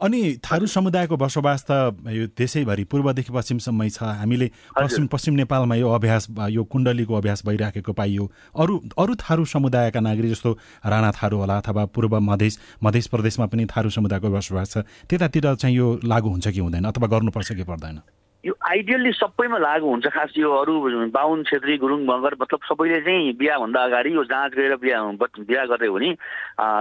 अनि 0.01 0.19
थारू 0.43 0.65
समुदायको 0.67 1.15
बसोबास 1.17 1.65
त 1.69 1.71
यो 2.09 2.27
देशैभरि 2.35 2.83
पूर्वदेखि 2.83 3.31
पश्चिमसम्मै 3.31 3.89
छ। 3.89 4.03
हामीले 4.03 4.47
पश्चिम 4.75 5.07
पश्चिम 5.07 5.33
नेपालमा 5.33 5.75
यो 5.75 5.89
अभ्यास 5.89 6.27
यो 6.49 6.63
कुण्डलीको 6.63 7.13
अभ्यास 7.13 7.45
भइराखेको 7.45 7.93
पाइयो। 7.93 8.25
अरू 8.59 8.73
अरू 8.97 9.15
थारू 9.15 9.45
समुदायका 9.45 9.99
नागरिक 9.99 10.31
जस्तो 10.31 10.51
राणा 10.85 11.11
थारू 11.11 11.37
होला 11.37 11.57
अथवा 11.57 11.85
पूर्व 11.95 12.19
मधेस 12.19 12.59
मध्य 12.83 13.01
प्रदेशमा 13.11 13.45
पनि 13.45 13.65
थारू 13.65 13.89
समुदायको 13.89 14.29
बसोबास 14.29 14.71
छ। 14.71 14.77
त्यतातिर 15.09 15.55
चाहिँ 15.55 15.75
यो 15.75 15.87
लागू 16.03 16.29
हुन्छ 16.29 16.47
कि 16.47 16.59
हुँदैन 16.59 16.85
अथवा 16.85 17.07
गर्नुपर्छ 17.07 17.51
कि 17.51 17.63
पर्दैन? 17.63 17.99
यो 18.43 18.53
आइडियल्ली 18.65 19.11
सबैमा 19.11 19.57
लागु 19.61 19.85
हुन्छ 19.85 20.07
खास 20.09 20.33
यो 20.37 20.49
अरू 20.49 20.73
बाहुन 21.13 21.43
छेत्री 21.43 21.77
गुरुङ 21.77 22.01
मगर 22.05 22.35
मतलब 22.41 22.59
सबैले 22.65 22.99
चाहिँ 23.01 23.33
बिहाभन्दा 23.37 23.81
अगाडि 23.83 24.13
यो 24.15 24.23
जाँच 24.25 24.51
गरेर 24.53 24.75
बिहा 24.81 25.01
बिहा 25.21 25.65
गर्दै 25.69 25.87
हो 25.87 25.99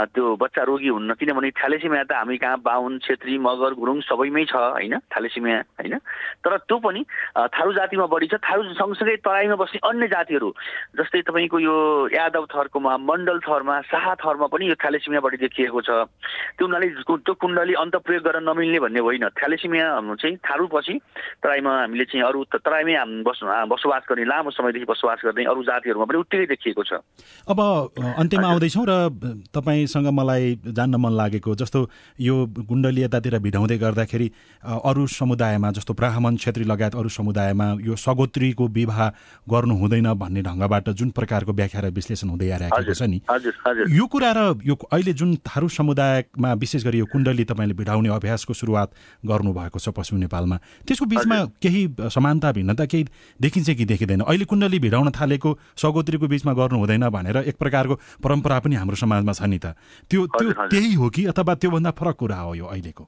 त्यो 0.08 0.24
बच्चा 0.40 0.62
रोगी 0.64 0.88
हुन्न 0.88 1.14
किनभने 1.20 1.50
थ्यालेसिमिया 1.52 2.04
त 2.08 2.12
हामी 2.16 2.36
कहाँ 2.40 2.60
बाहुन 2.64 2.98
छेत्री 3.04 3.36
मगर 3.38 3.76
गुरुङ 3.76 4.00
सबैमै 4.00 4.44
छ 4.48 4.56
होइन? 4.56 4.96
थ्यालेसिमिया 5.12 5.58
होइन? 5.76 5.94
तर 6.40 6.56
त्यो 6.64 6.78
पनि 6.80 7.04
थारू 7.52 7.72
जातिमा 7.76 8.06
बढी 8.08 8.26
छ 8.32 8.40
थारू 8.40 8.62
सँगसँगै 8.80 9.16
तराईमा 9.20 9.56
बस्ने 9.60 9.84
अन्य 9.84 10.08
जातिहरू 10.08 10.48
जस्तै 10.96 11.20
तपाईँको 11.28 11.58
यो 11.60 11.76
यादव 12.16 12.46
थरकोमा 12.48 12.96
मण्डल 12.96 13.38
थरमा 13.44 13.80
शाह 13.92 14.14
थरमा 14.24 14.46
पनि 14.48 14.72
यो 14.72 14.76
थ्यालेसिमिया 14.80 15.20
बढी 15.20 15.36
देखिएको 15.44 15.80
छ। 15.84 15.90
त्यो 16.56 16.64
हुनाले 16.64 16.88
त्यो 17.04 17.34
कुण्डली 17.36 17.74
अन्त 17.76 17.94
प्रयोग 18.08 18.24
गर्न 18.24 18.48
नमिल्ने 18.48 18.78
भन्ने 18.80 19.00
होइन। 19.04 19.28
थ्यालेसिमिया 19.36 19.86
चाहिँ 20.16 20.36
थारू 20.48 20.66
पछि 20.72 20.96
तर 20.96 21.52
तराईमा 21.54 21.73
हामीले 21.76 22.04
चाहिँ 22.04 22.24
अरू 22.24 22.44
तराईमै 22.56 22.94
बस 23.22 23.38
बसोबास 23.66 24.02
गर्ने 24.10 24.24
लामो 24.24 24.50
समयदेखि 24.52 24.86
बसोबास 24.86 25.20
गर्ने 25.24 25.44
अरू 25.44 25.62
जातिहरूमा 25.64 26.06
पनि 26.06 26.18
उत्तिकै 26.18 26.46
देखिएको 26.46 26.82
छ। 26.82 26.92
अब 27.46 27.60
अन्त्यमा 28.16 28.48
आउँदैछौँ 28.48 28.84
र 28.84 28.92
तपाईँसँग 29.50 30.08
मलाई 30.10 30.44
जान्न 30.68 30.94
मन 30.96 31.12
लागेको 31.14 31.54
जस्तो 31.54 31.80
यो 32.20 32.34
गुण्डली 32.64 33.02
यतातिर 33.02 33.38
भिडाउँदै 33.40 33.78
गर्दाखेरि 33.78 34.28
अरू 34.62 35.06
समुदायमा 35.10 35.70
जस्तो 35.72 35.94
ब्राह्मण 35.94 36.36
क्षेत्री 36.36 36.64
लगायत 36.64 36.94
अरू 36.94 37.08
समुदायमा 37.10 37.66
यो 37.80 37.96
सगोत्रीको 37.96 38.64
विवाह 38.70 39.00
गर्नु 39.46 39.74
हुँदैन 39.76 40.12
भन्ने 40.14 40.42
ढङ्गबाट 40.42 40.88
जुन 40.92 41.10
प्रकारको 41.10 41.52
व्याख्या 41.54 41.80
र 41.80 41.90
विश्लेषण 41.92 42.28
हुँदै 42.28 42.50
आइरहेको 42.50 42.94
छ 42.94 43.02
नि 43.04 43.20
यो 43.92 44.06
कुरा 44.06 44.30
र 44.32 44.40
यो 44.62 44.74
अहिले 44.74 45.12
जुन 45.14 45.36
थारू 45.44 45.68
समुदायमा 45.70 46.52
विशेष 46.54 46.84
गरी 46.84 46.98
यो 46.98 47.06
कुण्डली 47.06 47.44
तपाईँले 47.44 47.74
भिडाउने 47.74 48.08
अभ्यासको 48.10 48.52
सुरुवात 48.54 48.88
गर्नुभएको 49.26 49.78
छ 49.78 49.88
पश्चिम 49.96 50.18
नेपालमा 50.20 50.56
त्यसको 50.86 51.06
बिचमा 51.06 51.38
केही 51.64 51.82
समानता 52.12 52.52
भिन्नता 52.52 52.84
केही 52.86 53.04
देखिन्छ 53.40 53.70
कि 53.72 53.84
देखिँदैन। 53.86 54.20
अहिले 54.22 54.44
कुण्डली 54.44 54.78
भिडाउन 54.78 55.10
थालेको 55.16 55.50
सगोत्रीको 55.80 56.26
बिचमा 56.28 56.52
गर्नु 56.52 56.78
हुँदैन 56.78 57.08
भनेर 57.08 57.36
एक 57.48 57.56
प्रकारको 57.56 57.94
परम्परा 58.20 58.58
पनि 58.60 58.74
हाम्रो 58.76 58.96
समाजमा 59.00 59.32
छ 59.32 59.42
नि 59.48 59.58
त। 59.58 59.74
त्यो 60.06 60.26
त्यो 60.28 60.48
त्यही 60.68 60.94
हो 60.94 61.08
कि 61.08 61.26
अथवा 61.32 61.54
त्योभन्दा 61.56 61.90
फरक 61.96 62.16
कुरा 62.20 62.38
हो 62.44 62.54
यो 62.54 62.66
अहिलेको? 62.68 63.04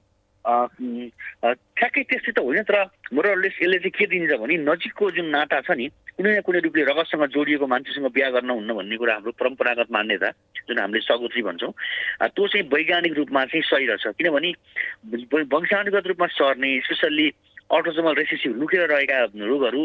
ठ्याक्कै 0.47 2.03
त्यस्तै 2.07 2.33
त 2.33 2.38
होइन 2.38 2.62
तर 2.71 2.79
मोरलेस 3.11 3.59
यसले 3.59 3.79
चाहिँ 3.83 3.95
के 3.99 4.07
दिन्छ 4.07 4.38
भने 4.38 4.57
नजिकको 4.62 5.05
जुन 5.19 5.27
नाता 5.35 5.59
छ 5.66 5.75
नि 5.75 5.90
कुनै 6.14 6.38
न 6.38 6.40
कुनै 6.47 6.61
रूपले 6.62 6.83
रगतसँग 6.87 7.35
जोडिएको 7.35 7.66
मान्छेसँग 7.66 8.07
बिहा 8.14 8.31
गर्न 8.31 8.51
हुन्न 8.55 8.71
भन्ने 8.79 8.97
कुरा 8.97 9.14
हाम्रो 9.19 9.33
परम्परागत 9.42 9.90
मान्यता 9.90 10.31
जुन 10.71 10.79
हामीले 10.79 11.03
सगोत्री 11.03 11.42
भन्छौँ। 11.51 11.73
त्यो 12.31 12.47
चाहिँ 12.47 12.64
वैज्ञानिक 12.71 13.12
रूपमा 13.19 13.42
चाहिँ 13.51 13.62
सही 13.66 13.87
रहेछ। 13.90 14.07
किनभने 14.16 14.51
वंशानुगत 15.51 16.07
रूपमा 16.14 16.27
सर्ने 16.38 16.71
स्पेसल्ली 16.87 17.27
अटोजोमल 17.67 18.15
रेसिसिभ 18.15 18.53
लुकेर 18.63 18.87
रहेका 18.87 19.19
रोगहरू 19.43 19.83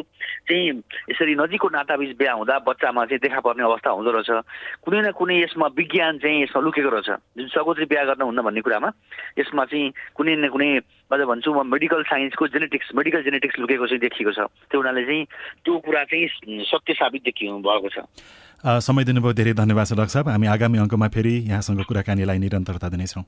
चाहिँ 0.48 0.70
यसरी 1.10 1.34
नजिकको 1.36 1.68
नाताबिज 1.70 2.16
बिहा 2.20 2.34
हुँदा 2.38 2.56
बच्चामा 2.62 3.06
चाहिँ 3.10 3.20
देखा 3.26 3.40
पर्ने 3.42 3.64
अवस्था 3.64 3.90
हुँदो 3.90 4.12
रहेछ। 4.12 4.30
कुनै 4.86 5.02
न 5.02 5.12
कुनै 5.18 5.36
यसमा 5.42 5.68
विज्ञान 5.74 6.18
चाहिँ 6.22 6.44
यसमा 6.44 6.62
लुकेको 6.62 6.90
रहेछ। 6.94 7.10
जुन 7.38 7.48
सगोत्री 7.50 7.86
बिहा 7.90 8.04
गर्न 8.14 8.22
हुन्न 8.22 8.42
भन्ने 8.46 8.62
कुरामा 8.62 8.90
यसमा 9.40 9.66
चाहिँ 9.66 9.94
कुनै 10.14 10.36
न 10.38 10.48
कुनै 10.54 10.70
अझ 11.10 11.20
भन्छु 11.26 11.50
म 11.52 11.66
मेडिकल 11.68 12.02
साइन्सको 12.06 12.48
जेनेटिक्स 12.54 12.88
मेडिकल 12.96 13.22
जेनेटिक्स 13.24 13.56
लुकेको 13.60 13.86
चाहिँ 13.88 14.02
देखिएको 14.06 14.32
छ। 14.32 14.40
त्यो 14.70 14.78
हुनाले 14.78 15.04
चाहिँ 15.04 15.26
त्यो 15.66 15.74
कुरा 15.82 16.04
चाहिँ 16.06 16.64
सत्य 16.70 16.94
साबित 16.94 17.22
देखिनु 17.26 17.60
भएको 17.66 17.90
छ। 17.90 18.06
समय 18.62 19.04
दिनुभयो 19.10 19.34
धेरै 19.34 19.54
धन्यवाद 19.58 19.86
छ 19.90 19.94
डाक्टर 19.98 20.14
साहब। 20.22 20.30
हामी 20.30 20.48
आगामी 20.48 20.78
अङ्कमा 20.86 21.08
फेरि 21.10 21.36
यहाँसँग 21.50 21.82
कुराकानीलाई 21.84 22.38
निरन्तरता 22.38 22.88
दिनेछौँ। 22.94 23.26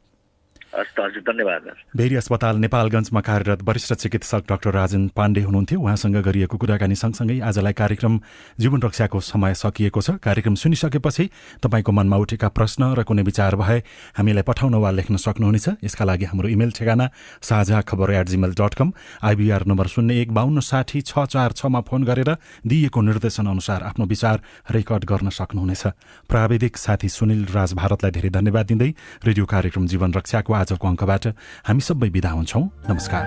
धन्यवाद 0.74 1.66
भेरी 1.98 2.16
अस्पताल 2.16 2.58
नेपालगञ्जमा 2.58 3.22
कार्यरत 3.22 3.62
वरिष्ठ 3.64 3.94
चिकित्सक 3.94 4.44
डाक्टर 4.50 4.72
राजन 4.74 5.08
पाण्डे 5.16 5.42
हुनुहुन्थ्यो। 5.42 5.80
उहाँसँग 5.80 6.18
गरिएको 6.18 6.58
कुराकानी 6.58 6.96
सँगसँगै 6.96 7.40
आजलाई 7.40 7.74
कार्यक्रम 7.74 8.20
जीवन 8.60 8.82
रक्षाको 8.82 9.20
समय 9.22 9.54
सकिएको 9.54 10.02
छ। 10.02 10.10
कार्यक्रम 10.18 10.56
सुनिसकेपछि 10.56 11.30
तपाईँको 11.62 11.92
मनमा 11.92 12.18
उठेका 12.18 12.48
प्रश्न 12.50 12.94
र 12.98 13.04
कुनै 13.06 13.22
विचार 13.22 13.56
भए 13.56 13.80
हामीलाई 14.18 14.44
पठाउन 14.44 14.74
वा 14.76 14.92
लेख्न 14.92 15.16
सक्नुहुनेछ। 15.16 15.86
यसका 15.86 16.06
लागि 16.06 16.26
हाम्रो 16.26 16.50
इमेल 16.50 16.72
ठेगाना 16.74 17.10
साझा 17.42 17.82
खबर 17.86 18.12
at 18.12 18.28
Gmail 18.34 18.54
dot 18.58 18.74
com 18.74 18.92
IBR 19.24 19.66
number 19.70 19.88
शून्य 19.88 20.22
एक 20.22 20.34
बाहन्न 20.34 20.60
साठी 20.60 21.02
छ 21.04 21.30
चार 21.30 21.52
छमा 21.54 21.82
फोन 21.86 22.04
गरेर 22.04 22.34
दिइएको 22.66 23.02
निर्देशन 23.04 23.46
अनुसार 23.46 23.84
आफ्नो 23.84 24.06
विचार 24.06 24.42
रेकर्ड 24.72 25.06
गर्न 25.06 25.30
सक्नुहुनेछ। 25.30 25.84
प्राविधिक 26.30 26.78
साथी 26.78 27.10
सुनिल 27.10 27.46
राज 27.54 27.74
भारतलाई 27.78 28.12
धेरै 28.12 28.30
धन्यवाद 28.34 28.66
दिँदै 28.66 28.92
रेडियो 29.22 29.46
कार्यक्रम 29.46 29.88
जीवन 29.88 30.14
रक्षाको 30.14 30.54
आजको 30.64 30.86
अङ्कबाट 30.88 31.24
हामी 31.68 31.82
सबै 31.84 32.08
विदा 32.16 32.32
हुन्छौँ। 32.32 32.64
नमस्कार। 32.90 33.26